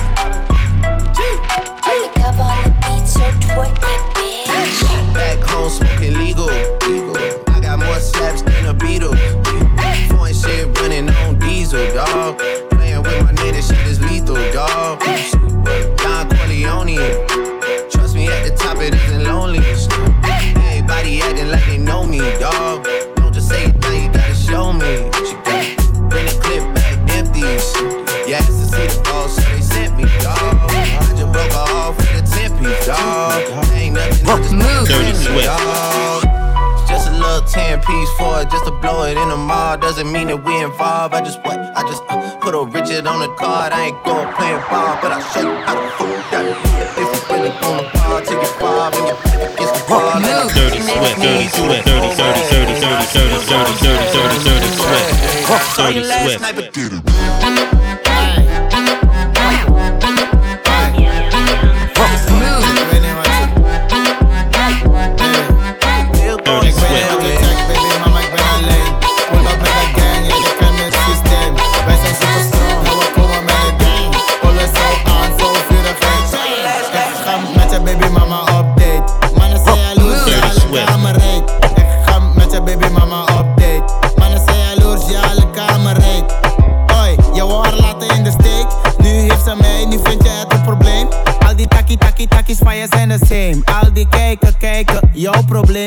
[39.91, 41.13] Doesn't mean that we involved.
[41.13, 41.59] I just what?
[41.59, 43.75] I just uh, put a Richard on the card.
[43.75, 46.47] I ain't going playing ball, but I'll show you how to fuck that.
[46.95, 50.15] If you really wanna ball, take your five and your back against the wall.
[50.55, 51.19] Dirty Swift.
[51.19, 51.83] Dirty Swift.
[51.83, 55.75] Dirty, dirty, dirty, dirty, dirty, dirty, dirty, dirty, dirty Swift.
[55.75, 57.90] Dirty Swift.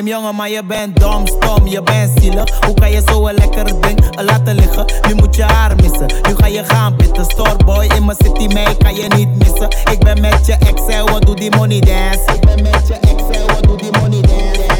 [0.07, 2.65] Jongen, maar je bent dom, stom, je bent zielig.
[2.67, 4.85] Hoe kan je zo een lekker ding laten liggen?
[5.09, 7.25] Nu moet je haar missen, nu ga je gaan pitten.
[7.25, 9.69] Storeboy in mijn city, mij kan je niet missen.
[9.93, 12.35] Ik ben met je ex wat doe die money dance?
[12.35, 14.74] Ik ben met je ex wat doe die money dance?